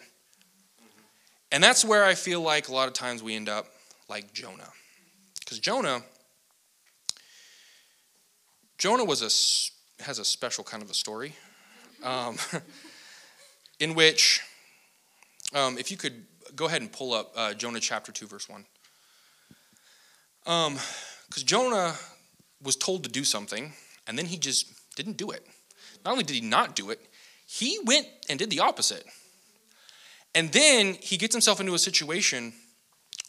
[1.52, 3.68] And that's where I feel like a lot of times we end up
[4.10, 4.70] like Jonah.
[5.40, 6.02] Because Jonah,
[8.78, 11.34] Jonah was a, has a special kind of a story
[12.04, 12.38] um,
[13.80, 14.42] in which,
[15.54, 16.26] um, if you could
[16.56, 18.66] go ahead and pull up uh, Jonah chapter 2, verse 1.
[20.44, 21.96] Because um, Jonah
[22.62, 23.74] was told to do something,
[24.08, 25.46] and then he just didn't do it.
[26.04, 27.00] Not only did he not do it,
[27.46, 29.06] he went and did the opposite.
[30.38, 32.54] And then he gets himself into a situation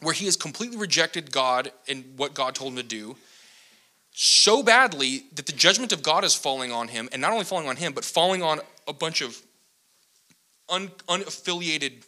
[0.03, 3.17] where he has completely rejected God and what God told him to do
[4.13, 7.67] so badly that the judgment of God is falling on him, and not only falling
[7.67, 9.41] on him, but falling on a bunch of
[10.69, 12.03] un- unaffiliated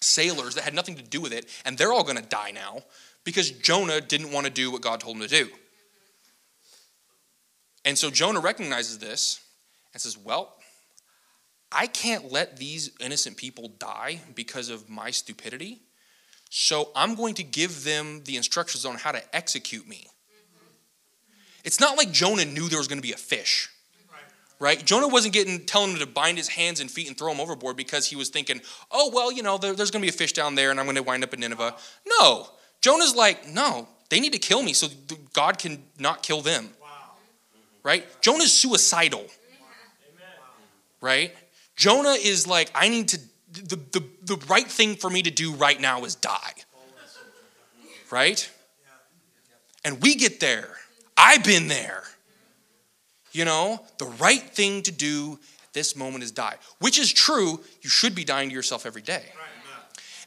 [0.00, 2.84] sailors that had nothing to do with it, and they're all going to die now
[3.24, 5.48] because Jonah didn't want to do what God told him to do.
[7.84, 9.40] And so Jonah recognizes this
[9.92, 10.54] and says, Well,
[11.72, 15.82] I can't let these innocent people die because of my stupidity.
[16.50, 20.06] So I'm going to give them the instructions on how to execute me.
[20.08, 20.66] Mm-hmm.
[21.64, 23.68] It's not like Jonah knew there was going to be a fish.
[24.58, 24.84] Right?
[24.84, 27.78] Jonah wasn't getting telling him to bind his hands and feet and throw him overboard
[27.78, 28.60] because he was thinking,
[28.90, 30.84] oh, well, you know, there, there's going to be a fish down there and I'm
[30.84, 31.74] going to wind up in Nineveh.
[32.20, 32.46] No.
[32.82, 34.88] Jonah's like, no, they need to kill me so
[35.32, 36.68] God can not kill them.
[37.82, 38.04] right?
[38.20, 39.24] Jonah's suicidal,
[41.00, 41.32] right?
[41.80, 43.18] Jonah is like, I need to,
[43.52, 46.52] the, the, the right thing for me to do right now is die,
[48.10, 48.50] right?
[49.82, 50.68] And we get there.
[51.16, 52.02] I've been there.
[53.32, 57.60] You know, the right thing to do at this moment is die, which is true.
[57.80, 59.24] You should be dying to yourself every day.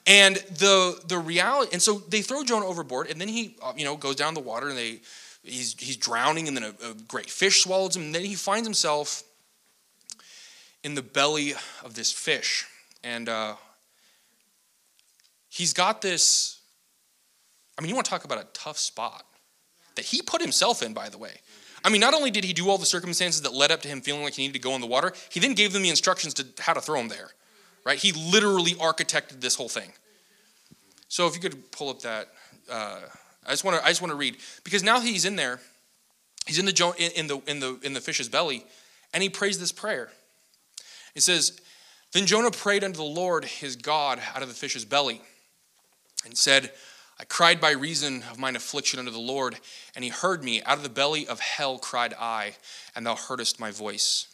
[0.07, 3.85] And the the reality, and so they throw Jonah overboard, and then he, uh, you
[3.85, 5.01] know, goes down the water, and they,
[5.43, 8.67] he's he's drowning, and then a, a great fish swallows him, and then he finds
[8.67, 9.23] himself
[10.83, 11.53] in the belly
[11.83, 12.65] of this fish,
[13.03, 13.55] and uh,
[15.49, 16.59] he's got this.
[17.77, 19.25] I mean, you want to talk about a tough spot
[19.95, 21.33] that he put himself in, by the way.
[21.83, 24.01] I mean, not only did he do all the circumstances that led up to him
[24.01, 26.33] feeling like he needed to go in the water, he then gave them the instructions
[26.35, 27.31] to how to throw him there
[27.85, 27.97] right?
[27.97, 29.91] He literally architected this whole thing.
[31.07, 32.29] So if you could pull up that,
[32.69, 32.99] uh,
[33.45, 35.59] I just want to I just want to read because now he's in there,
[36.47, 38.65] he's in the in the in the in the fish's belly,
[39.13, 40.09] and he prays this prayer.
[41.15, 41.59] It says,
[42.11, 45.21] "Then Jonah prayed unto the Lord his God out of the fish's belly,
[46.25, 46.73] and said."
[47.19, 49.59] I cried by reason of mine affliction unto the Lord,
[49.95, 50.63] and he heard me.
[50.63, 52.57] Out of the belly of hell cried I,
[52.95, 54.25] and thou heardest my voice.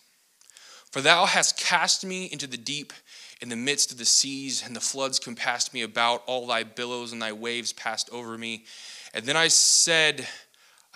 [0.89, 2.93] For thou hast cast me into the deep,
[3.41, 6.23] in the midst of the seas, and the floods compassed me about.
[6.25, 8.65] All thy billows and thy waves passed over me.
[9.13, 10.27] And then I said,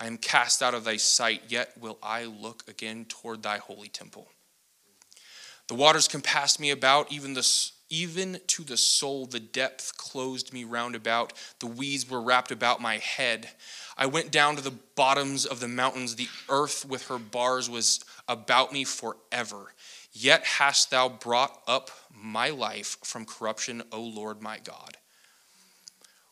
[0.00, 3.88] I am cast out of thy sight, yet will I look again toward thy holy
[3.88, 4.32] temple.
[5.68, 10.64] The waters compassed me about, even the even to the soul, the depth closed me
[10.64, 11.32] round about.
[11.60, 13.50] The weeds were wrapped about my head.
[13.96, 16.16] I went down to the bottoms of the mountains.
[16.16, 19.72] The earth with her bars was about me forever.
[20.12, 24.96] Yet hast thou brought up my life from corruption, O Lord my God.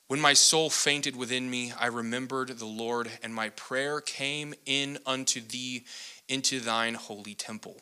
[0.08, 4.98] When my soul fainted within me, I remembered the Lord, and my prayer came in
[5.06, 5.84] unto thee
[6.28, 7.80] into thine holy temple.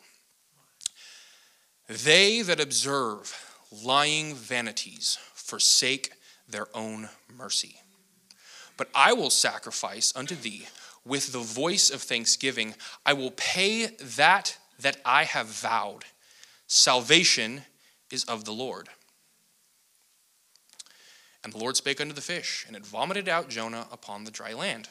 [1.91, 3.37] They that observe
[3.83, 6.13] lying vanities forsake
[6.47, 7.75] their own mercy.
[8.77, 10.67] But I will sacrifice unto thee
[11.03, 12.75] with the voice of thanksgiving.
[13.05, 16.05] I will pay that that I have vowed.
[16.65, 17.63] Salvation
[18.09, 18.87] is of the Lord.
[21.43, 24.53] And the Lord spake unto the fish, and it vomited out Jonah upon the dry
[24.53, 24.87] land.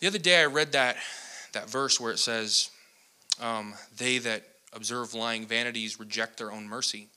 [0.00, 0.96] The other day I read that,
[1.52, 2.70] that verse where it says,
[3.40, 7.08] um, They that observe lying vanities reject their own mercy.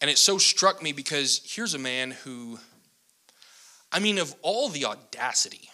[0.00, 2.58] And it so struck me because here's a man who,
[3.90, 5.70] I mean, of all the audacity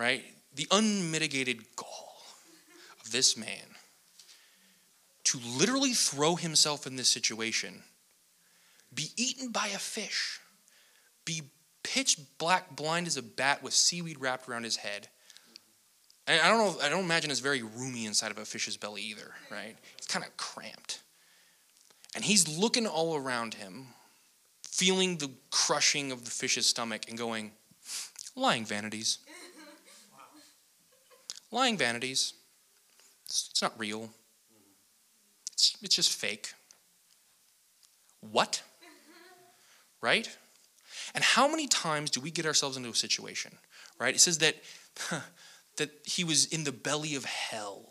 [0.00, 0.24] right?
[0.54, 2.22] The unmitigated gall
[3.04, 3.76] of this man
[5.24, 7.82] to literally throw himself in this situation,
[8.92, 10.40] be eaten by a fish,
[11.26, 11.42] be
[11.82, 15.08] pitch black blind as a bat with seaweed wrapped around his head.
[16.26, 19.02] And I don't know, I don't imagine it's very roomy inside of a fish's belly
[19.02, 19.76] either, right?
[19.98, 21.00] It's kind of cramped.
[22.14, 23.88] And he's looking all around him,
[24.62, 27.52] feeling the crushing of the fish's stomach and going,
[28.36, 29.18] lying vanities.
[31.52, 32.34] Lying vanities.
[33.26, 34.10] It's, it's not real.
[35.52, 36.52] It's, it's just fake.
[38.20, 38.62] What?
[40.02, 40.34] Right?
[41.14, 43.58] And how many times do we get ourselves into a situation,
[43.98, 44.14] right?
[44.14, 44.56] It says that,
[45.76, 47.86] that he was in the belly of hell.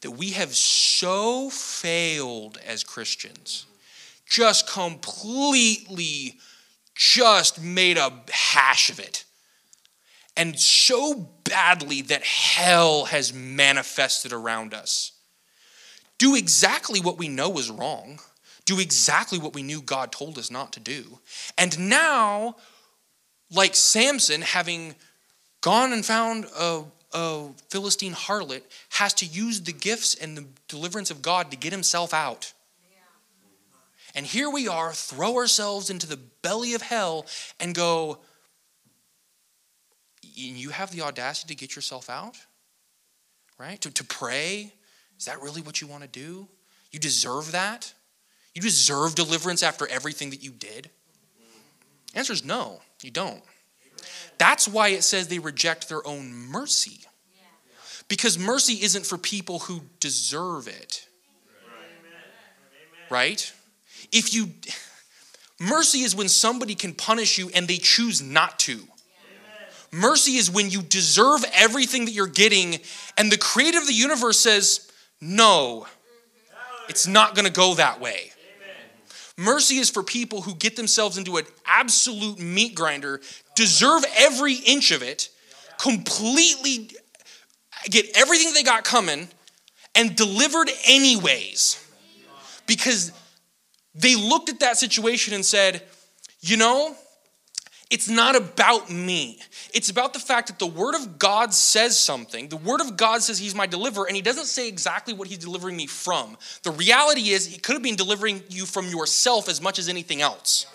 [0.00, 3.66] That we have so failed as Christians,
[4.26, 6.40] just completely
[6.94, 9.24] just made a hash of it
[10.36, 15.12] and so badly that hell has manifested around us.
[16.18, 18.20] Do exactly what we know is wrong,
[18.72, 21.18] do exactly what we knew God told us not to do.
[21.58, 22.56] And now,
[23.50, 24.94] like Samson, having
[25.60, 31.10] gone and found a, a Philistine harlot, has to use the gifts and the deliverance
[31.10, 32.54] of God to get himself out.
[34.14, 37.26] And here we are, throw ourselves into the belly of hell
[37.60, 38.18] and go,
[40.22, 42.36] you have the audacity to get yourself out,
[43.58, 43.80] right?
[43.82, 44.72] To, to pray.
[45.18, 46.48] Is that really what you want to do?
[46.90, 47.92] You deserve that?
[48.54, 50.90] You deserve deliverance after everything that you did?
[52.12, 53.42] The answer is no, you don't.
[54.38, 57.00] That's why it says they reject their own mercy.
[58.08, 61.06] Because mercy isn't for people who deserve it.
[63.08, 63.52] Right?
[64.10, 64.50] If you
[65.60, 68.80] mercy is when somebody can punish you and they choose not to.
[69.92, 72.80] Mercy is when you deserve everything that you're getting,
[73.18, 75.86] and the creator of the universe says, No,
[76.88, 78.31] it's not going to go that way.
[79.42, 83.20] Mercy is for people who get themselves into an absolute meat grinder,
[83.56, 85.28] deserve every inch of it,
[85.78, 86.90] completely
[87.90, 89.28] get everything they got coming,
[89.94, 91.78] and delivered anyways.
[92.66, 93.12] Because
[93.94, 95.82] they looked at that situation and said,
[96.40, 96.96] you know,
[97.92, 99.38] it's not about me.
[99.74, 102.48] It's about the fact that the Word of God says something.
[102.48, 105.36] The Word of God says He's my deliverer, and He doesn't say exactly what He's
[105.36, 106.38] delivering me from.
[106.62, 110.22] The reality is, He could have been delivering you from yourself as much as anything
[110.22, 110.66] else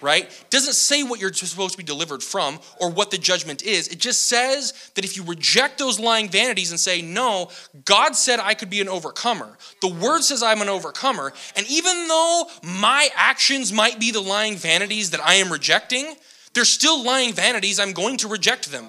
[0.00, 0.30] right?
[0.50, 3.88] Doesn't say what you're supposed to be delivered from or what the judgment is.
[3.88, 7.50] It just says that if you reject those lying vanities and say, No,
[7.84, 9.58] God said I could be an overcomer.
[9.80, 11.32] The word says I'm an overcomer.
[11.56, 16.14] And even though my actions might be the lying vanities that I am rejecting,
[16.54, 17.78] they're still lying vanities.
[17.78, 18.86] I'm going to reject them.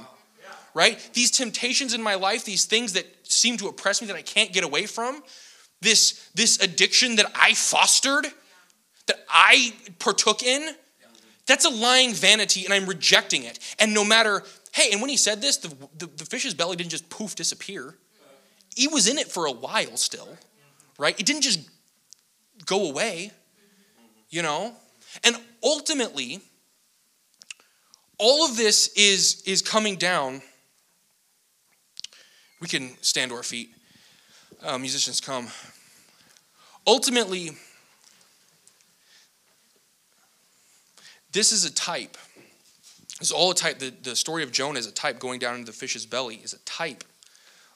[0.76, 1.00] Right?
[1.14, 4.54] These temptations in my life, these things that seem to oppress me that I can't
[4.54, 5.24] get away from,
[5.82, 8.28] this, this addiction that I fostered,
[9.08, 10.76] that I partook in,
[11.48, 13.58] that's a lying vanity, and I'm rejecting it.
[13.80, 16.92] And no matter, hey, and when he said this, the, the, the fish's belly didn't
[16.92, 17.96] just poof disappear.
[18.76, 20.38] He was in it for a while still,
[21.00, 21.20] right?
[21.20, 21.68] It didn't just
[22.68, 23.32] go away,
[24.30, 24.76] you know?
[25.24, 26.42] And ultimately,
[28.20, 30.42] all of this is, is coming down.
[32.62, 33.70] We can stand to our feet.
[34.62, 35.48] Uh, musicians come.
[36.86, 37.52] Ultimately,
[41.32, 42.18] This is a type.
[43.22, 43.80] It's all a type.
[43.80, 46.54] The, the story of Jonah is a type going down into the fish's belly, is
[46.54, 47.04] a type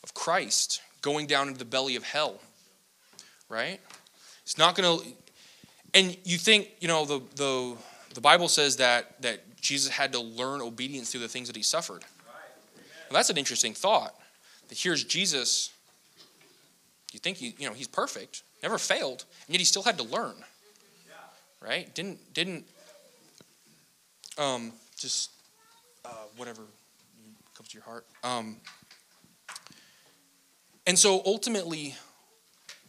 [0.04, 2.40] of Christ going down into the belly of hell.
[3.50, 3.80] Right?
[4.44, 5.08] It's not going to.
[5.94, 7.76] And you think, you know, the, the,
[8.16, 11.64] the Bible says that, that Jesus had to learn obedience through the things that he
[11.64, 12.04] suffered.
[13.10, 14.14] Well, that's an interesting thought.
[14.68, 15.72] That here's Jesus.
[17.12, 20.04] You think he, you know, he's perfect, never failed, and yet he still had to
[20.04, 20.36] learn.
[21.62, 21.94] Right?
[21.96, 22.66] Didn't didn't
[24.38, 25.32] um, just
[26.04, 26.64] uh, whatever
[27.56, 28.06] comes to your heart.
[28.24, 28.58] Um,
[30.86, 31.96] and so ultimately,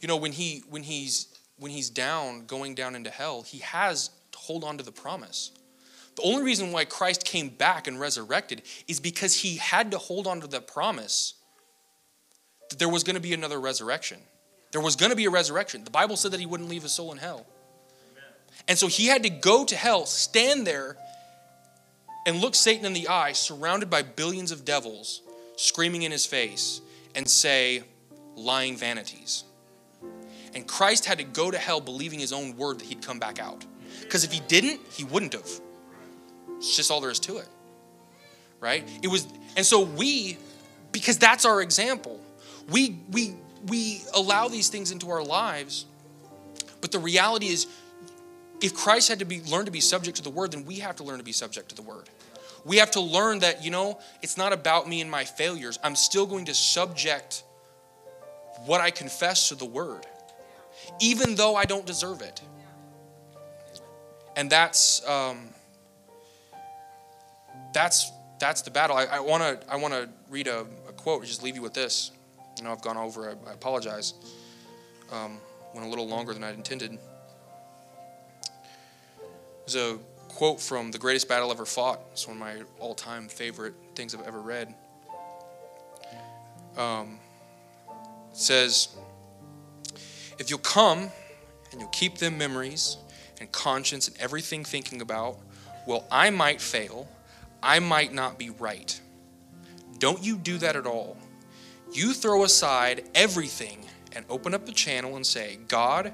[0.01, 1.27] you know, when he when he's
[1.57, 5.51] when he's down, going down into hell, he has to hold on to the promise.
[6.15, 10.27] The only reason why Christ came back and resurrected is because he had to hold
[10.27, 11.33] on to the promise
[12.69, 14.19] that there was going to be another resurrection.
[14.71, 15.83] There was going to be a resurrection.
[15.83, 17.45] The Bible said that he wouldn't leave his soul in hell.
[18.67, 20.97] And so he had to go to hell, stand there,
[22.25, 25.21] and look Satan in the eye, surrounded by billions of devils,
[25.57, 26.81] screaming in his face,
[27.13, 27.83] and say,
[28.35, 29.43] lying vanities.
[30.53, 33.39] And Christ had to go to hell believing his own word that he'd come back
[33.39, 33.65] out.
[34.01, 35.61] Because if he didn't, he wouldn't have.
[36.65, 37.47] It's just all there is to it.
[38.59, 38.87] Right?
[39.03, 40.37] It was, and so we,
[40.91, 42.19] because that's our example,
[42.69, 43.35] we we
[43.67, 45.85] we allow these things into our lives,
[46.81, 47.67] but the reality is
[48.61, 50.95] if Christ had to be learn to be subject to the word, then we have
[50.95, 52.09] to learn to be subject to the word.
[52.63, 55.77] We have to learn that, you know, it's not about me and my failures.
[55.83, 57.43] I'm still going to subject
[58.65, 60.07] what I confess to the word,
[60.99, 62.41] even though I don't deserve it.
[64.35, 65.49] And that's um,
[67.75, 68.95] that's that's the battle.
[68.95, 71.25] I want to I want to read a, a, quote.
[71.25, 72.11] Just leave you with this.
[72.57, 73.29] I know I've gone over.
[73.29, 74.13] I, I apologize.
[75.11, 75.39] Um,
[75.73, 76.97] went a little longer than I intended.
[79.65, 79.97] There's a
[80.29, 81.99] quote from The Greatest Battle Ever Fought.
[82.13, 84.73] It's one of my all time favorite things I've ever read.
[86.77, 87.19] Um,
[88.31, 88.89] says,
[90.39, 91.09] If you'll come
[91.71, 92.97] and you'll keep them memories
[93.39, 95.39] and conscience and everything thinking about,
[95.85, 97.07] well, I might fail,
[97.61, 98.99] I might not be right.
[99.97, 101.17] Don't you do that at all.
[101.93, 106.13] You throw aside everything and open up the channel and say, God,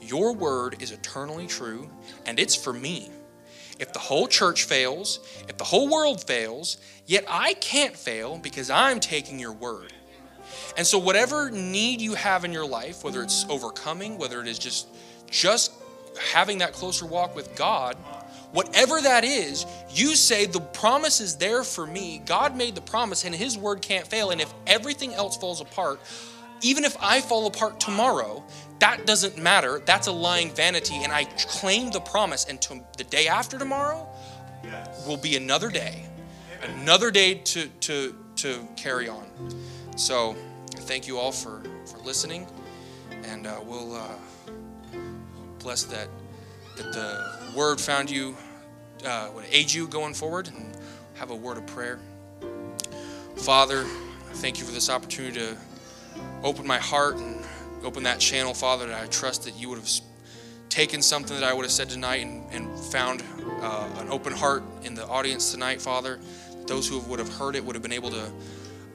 [0.00, 1.90] your word is eternally true,
[2.26, 3.10] and it's for me.
[3.78, 5.18] If the whole church fails,
[5.48, 9.92] if the whole world fails, yet I can't fail because I'm taking your word.
[10.76, 14.58] And so whatever need you have in your life, whether it's overcoming, whether it is
[14.58, 14.88] just
[15.30, 15.72] just
[16.32, 17.96] having that closer walk with God,
[18.54, 22.22] whatever that is, you say the promise is there for me.
[22.24, 26.00] God made the promise and his word can't fail and if everything else falls apart,
[26.62, 28.42] even if I fall apart tomorrow,
[28.78, 29.82] that doesn't matter.
[29.84, 30.94] That's a lying vanity.
[30.96, 32.46] And I claim the promise.
[32.46, 34.08] And to, the day after tomorrow
[34.62, 35.06] yes.
[35.06, 36.06] will be another day,
[36.62, 36.80] Amen.
[36.80, 39.26] another day to, to, to carry on.
[39.96, 40.36] So
[40.70, 42.46] thank you all for, for listening.
[43.24, 44.08] And uh, we'll uh,
[45.58, 46.08] bless that,
[46.76, 48.36] that the word found you,
[49.04, 50.76] uh, would aid you going forward and
[51.14, 51.98] have a word of prayer.
[53.36, 53.84] Father,
[54.34, 55.56] thank you for this opportunity to
[56.42, 57.44] open my heart and
[57.84, 59.90] open that channel, Father, that I trust that you would have
[60.68, 63.22] taken something that I would have said tonight and, and found
[63.60, 66.18] uh, an open heart in the audience tonight, Father.
[66.66, 68.32] Those who would have heard it would have been able to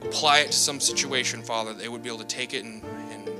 [0.02, 1.72] apply it to some situation, Father.
[1.72, 3.30] They would be able to take it and, and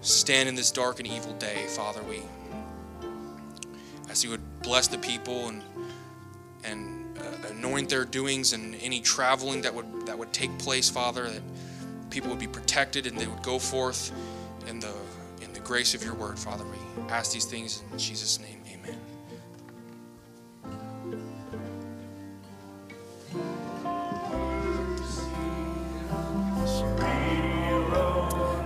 [0.00, 2.02] stand in this dark and evil day, Father.
[2.04, 2.22] We
[4.10, 5.62] as you would bless the people and
[6.64, 11.30] and uh, anoint their doings and any traveling that would that would take place, Father,
[11.30, 11.42] that
[12.10, 14.12] people would be protected and they would go forth
[14.66, 14.92] in the
[15.42, 16.64] in the grace of your word, Father.
[16.64, 18.60] We ask these things in Jesus' name.
[18.66, 18.98] Amen.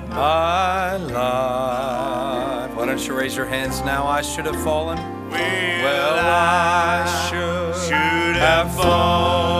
[0.08, 2.74] My life.
[2.74, 4.06] Why don't you raise your hands now?
[4.06, 5.13] I should have fallen.
[5.34, 9.53] Well, I should, have fallen.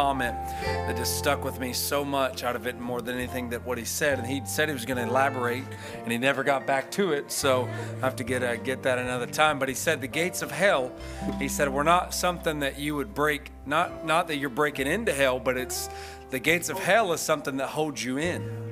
[0.00, 3.62] Comment that just stuck with me so much out of it more than anything that
[3.66, 4.18] what he said.
[4.18, 5.64] And he said he was going to elaborate,
[6.02, 7.30] and he never got back to it.
[7.30, 7.68] So
[7.98, 9.58] I have to get uh, get that another time.
[9.58, 10.90] But he said the gates of hell.
[11.38, 13.50] He said we're not something that you would break.
[13.66, 15.90] Not not that you're breaking into hell, but it's
[16.30, 18.69] the gates of hell is something that holds you in.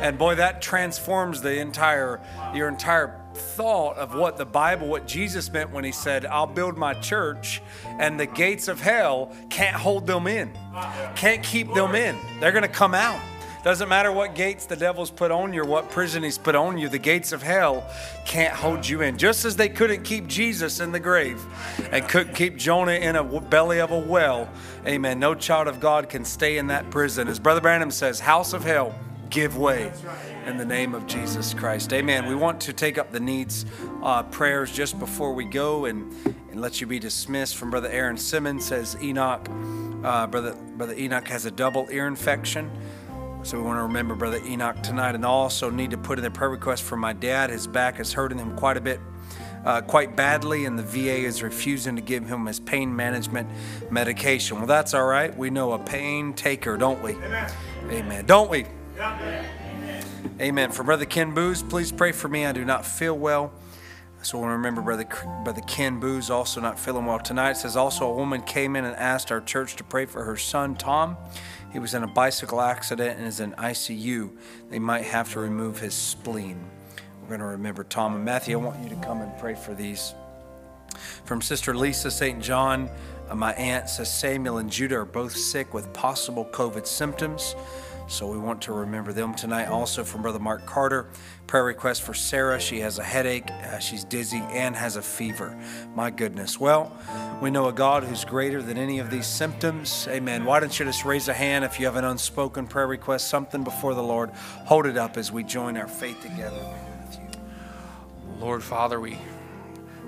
[0.00, 2.20] And boy, that transforms the entire
[2.54, 6.76] your entire thought of what the Bible, what Jesus meant when he said, I'll build
[6.76, 7.62] my church,
[7.98, 10.52] and the gates of hell can't hold them in,
[11.14, 12.16] can't keep them in.
[12.40, 13.20] They're going to come out.
[13.62, 16.78] Doesn't matter what gates the devil's put on you or what prison he's put on
[16.78, 17.88] you, the gates of hell
[18.26, 19.16] can't hold you in.
[19.16, 21.40] Just as they couldn't keep Jesus in the grave
[21.92, 24.50] and couldn't keep Jonah in a belly of a well,
[24.84, 25.20] amen.
[25.20, 27.28] No child of God can stay in that prison.
[27.28, 28.96] As Brother Branham says, house of hell,
[29.32, 29.90] give way
[30.46, 31.92] in the name of Jesus Christ.
[31.94, 32.26] Amen.
[32.26, 33.64] We want to take up the needs
[34.02, 36.14] uh, prayers just before we go and,
[36.50, 38.66] and let you be dismissed from Brother Aaron Simmons.
[38.66, 39.48] Says Enoch,
[40.04, 42.70] uh, Brother, Brother Enoch has a double ear infection.
[43.42, 46.30] So we want to remember Brother Enoch tonight and also need to put in a
[46.30, 47.48] prayer request for my dad.
[47.48, 49.00] His back is hurting him quite a bit.
[49.64, 53.48] Uh, quite badly, and the VA is refusing to give him his pain management
[53.92, 54.56] medication.
[54.56, 55.36] Well, that's all right.
[55.38, 57.12] We know a pain taker, don't we?
[57.12, 57.52] Amen.
[57.92, 58.26] Amen.
[58.26, 58.66] Don't we?
[60.40, 60.70] Amen.
[60.70, 62.46] For Brother Ken Booz, please pray for me.
[62.46, 63.52] I do not feel well.
[64.22, 65.04] So I want remember Brother,
[65.42, 67.52] Brother Ken Booz also not feeling well tonight.
[67.52, 70.36] It says also a woman came in and asked our church to pray for her
[70.36, 71.16] son, Tom.
[71.72, 74.30] He was in a bicycle accident and is in ICU.
[74.70, 76.64] They might have to remove his spleen.
[77.20, 78.58] We're going to remember Tom and Matthew.
[78.58, 80.14] I want you to come and pray for these.
[81.24, 82.42] From Sister Lisa St.
[82.42, 82.90] John,
[83.28, 87.56] uh, my aunt says Samuel and Judah are both sick with possible COVID symptoms.
[88.08, 89.66] So we want to remember them tonight.
[89.66, 91.08] Also from Brother Mark Carter,
[91.46, 92.60] prayer request for Sarah.
[92.60, 95.56] She has a headache, uh, she's dizzy, and has a fever.
[95.94, 96.60] My goodness.
[96.60, 96.92] Well,
[97.40, 100.06] we know a God who's greater than any of these symptoms.
[100.10, 100.44] Amen.
[100.44, 103.64] Why don't you just raise a hand if you have an unspoken prayer request, something
[103.64, 104.30] before the Lord?
[104.66, 106.62] Hold it up as we join our faith together.
[108.38, 109.18] Lord Father, we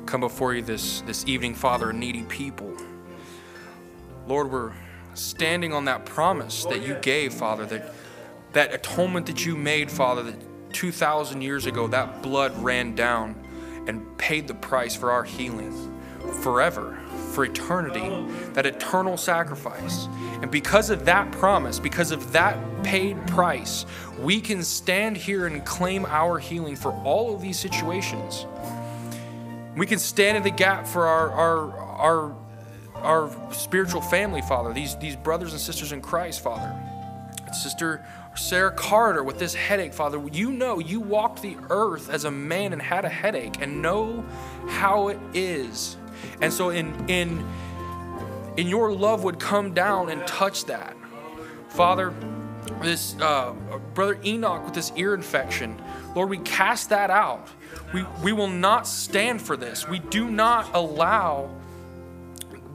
[0.06, 2.76] come before you this, this evening, Father, needy people.
[4.26, 4.72] Lord, we're
[5.14, 7.94] standing on that promise that you gave, Father, that
[8.52, 13.34] that atonement that you made, Father, that 2,000 years ago, that blood ran down
[13.86, 15.72] and paid the price for our healing
[16.42, 16.98] forever,
[17.32, 18.10] for eternity,
[18.52, 20.06] that eternal sacrifice.
[20.40, 23.86] And because of that promise, because of that paid price,
[24.18, 28.46] we can stand here and claim our healing for all of these situations.
[29.76, 32.36] We can stand in the gap for our, our, our,
[33.04, 36.74] our spiritual family, Father, these, these brothers and sisters in Christ, Father.
[37.52, 38.04] Sister
[38.34, 42.72] Sarah Carter with this headache, Father, you know you walked the earth as a man
[42.72, 44.24] and had a headache and know
[44.66, 45.96] how it is.
[46.40, 47.46] And so in in
[48.56, 50.96] in your love would come down and touch that.
[51.68, 52.12] Father,
[52.82, 53.52] this uh,
[53.94, 55.80] brother Enoch with this ear infection,
[56.14, 57.48] Lord, we cast that out.
[57.92, 59.88] We, we will not stand for this.
[59.88, 61.50] We do not allow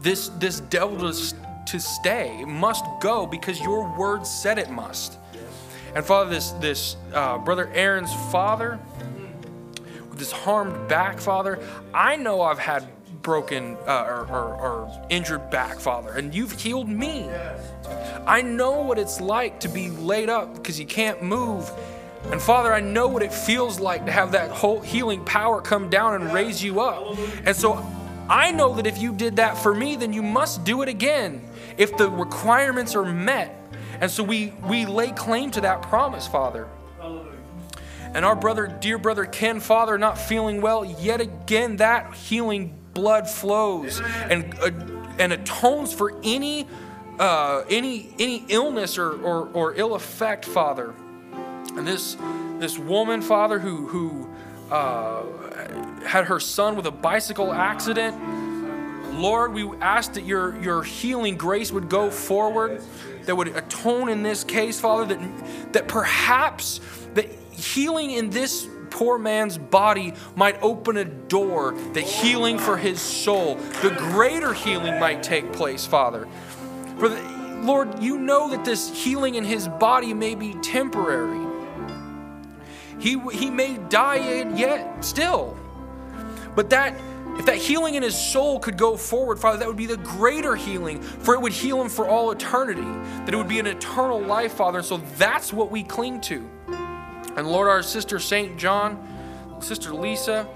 [0.02, 1.36] this, this devil to,
[1.66, 2.44] to stay.
[2.46, 5.18] Must go because your word said it must.
[5.96, 8.80] And Father, this, this uh, brother Aaron's father,
[10.10, 11.60] with his harmed back, Father,
[11.94, 12.88] I know I've had
[13.22, 17.30] broken uh, or, or, or injured back, Father, and you've healed me.
[18.26, 21.70] I know what it's like to be laid up because you can't move.
[22.32, 25.90] And Father, I know what it feels like to have that whole healing power come
[25.90, 27.18] down and raise you up.
[27.46, 27.84] And so
[28.30, 31.42] I know that if you did that for me, then you must do it again
[31.78, 33.56] if the requirements are met.
[34.00, 36.68] And so we, we lay claim to that promise, Father.
[38.14, 43.30] And our brother, dear brother Ken, Father, not feeling well, yet again that healing blood
[43.30, 44.72] flows and, uh,
[45.20, 46.68] and atones for any,
[47.20, 50.94] uh, any, any illness or, or, or ill effect, Father.
[51.76, 52.18] And this,
[52.58, 54.30] this woman, Father, who, who
[54.72, 55.24] uh,
[56.06, 58.16] had her son with a bicycle accident,
[59.20, 62.82] Lord, we ask that your, your healing grace would go forward,
[63.26, 66.80] that would atone in this case, Father, that, that perhaps
[67.16, 73.02] that healing in this poor man's body might open a door, that healing for his
[73.02, 76.28] soul, the greater healing might take place, Father.
[76.98, 77.22] For the,
[77.62, 81.46] Lord, you know that this healing in his body may be temporary.
[83.00, 85.59] He, he may die yet still.
[86.56, 87.00] But that
[87.38, 90.56] if that healing in his soul could go forward, Father, that would be the greater
[90.56, 94.20] healing, for it would heal him for all eternity, that it would be an eternal
[94.20, 94.80] life, Father.
[94.80, 96.50] And so that's what we cling to.
[97.38, 98.58] And Lord, our sister St.
[98.58, 99.02] John,
[99.62, 100.48] Sister Lisa,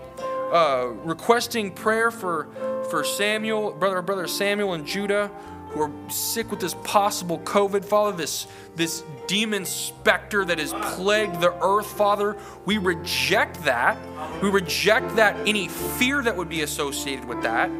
[0.51, 2.49] uh, requesting prayer for,
[2.89, 5.31] for Samuel, brother, brother Samuel and Judah,
[5.73, 11.41] who are sick with this possible COVID, Father, this, this demon specter that has plagued
[11.41, 12.37] the earth, Father.
[12.65, 13.97] We reject that.
[14.41, 17.71] We reject that any fear that would be associated with that.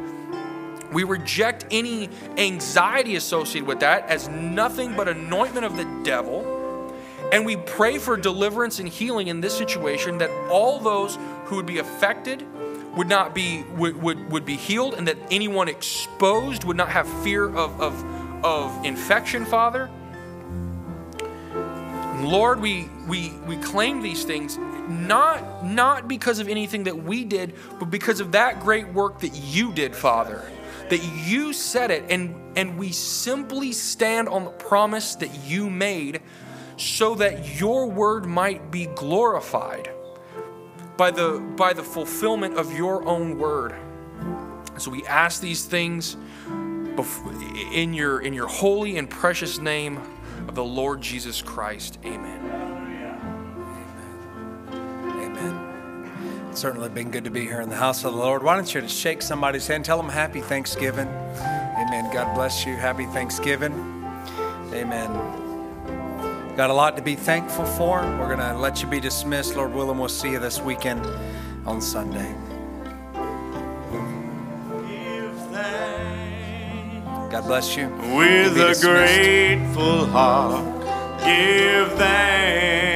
[0.92, 6.50] We reject any anxiety associated with that as nothing but anointment of the devil.
[7.32, 11.66] And we pray for deliverance and healing in this situation that all those who would
[11.66, 12.44] be affected
[12.96, 17.08] would not be would, would, would be healed and that anyone exposed would not have
[17.22, 19.90] fear of, of, of infection, Father.
[22.20, 24.56] Lord, we, we, we claim these things
[24.88, 29.34] not, not because of anything that we did, but because of that great work that
[29.34, 30.50] you did, Father.
[30.90, 36.20] That you said it, and, and we simply stand on the promise that you made
[36.76, 39.93] so that your word might be glorified
[40.96, 43.74] by the, by the fulfillment of your own word.
[44.78, 46.16] So we ask these things
[47.72, 49.98] in your, in your holy and precious name
[50.48, 51.98] of the Lord Jesus Christ.
[52.04, 52.40] Amen.
[54.70, 56.48] Amen.
[56.50, 58.42] It's certainly been good to be here in the house of the Lord.
[58.42, 59.84] Why don't you just shake somebody's hand?
[59.84, 61.08] Tell them happy Thanksgiving.
[61.08, 62.12] Amen.
[62.12, 62.74] God bless you.
[62.74, 63.72] Happy Thanksgiving.
[64.72, 65.43] Amen.
[66.56, 68.00] Got a lot to be thankful for.
[68.18, 69.56] We're going to let you be dismissed.
[69.56, 71.04] Lord willing, we'll see you this weekend
[71.66, 72.32] on Sunday.
[77.30, 77.88] God bless you.
[78.14, 80.64] With a grateful heart,
[81.24, 82.94] give thanks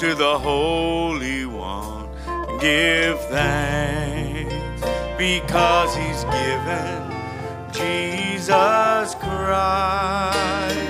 [0.00, 2.08] to the Holy One.
[2.58, 4.54] Give thanks
[5.18, 7.10] because He's given
[7.72, 10.89] Jesus Christ,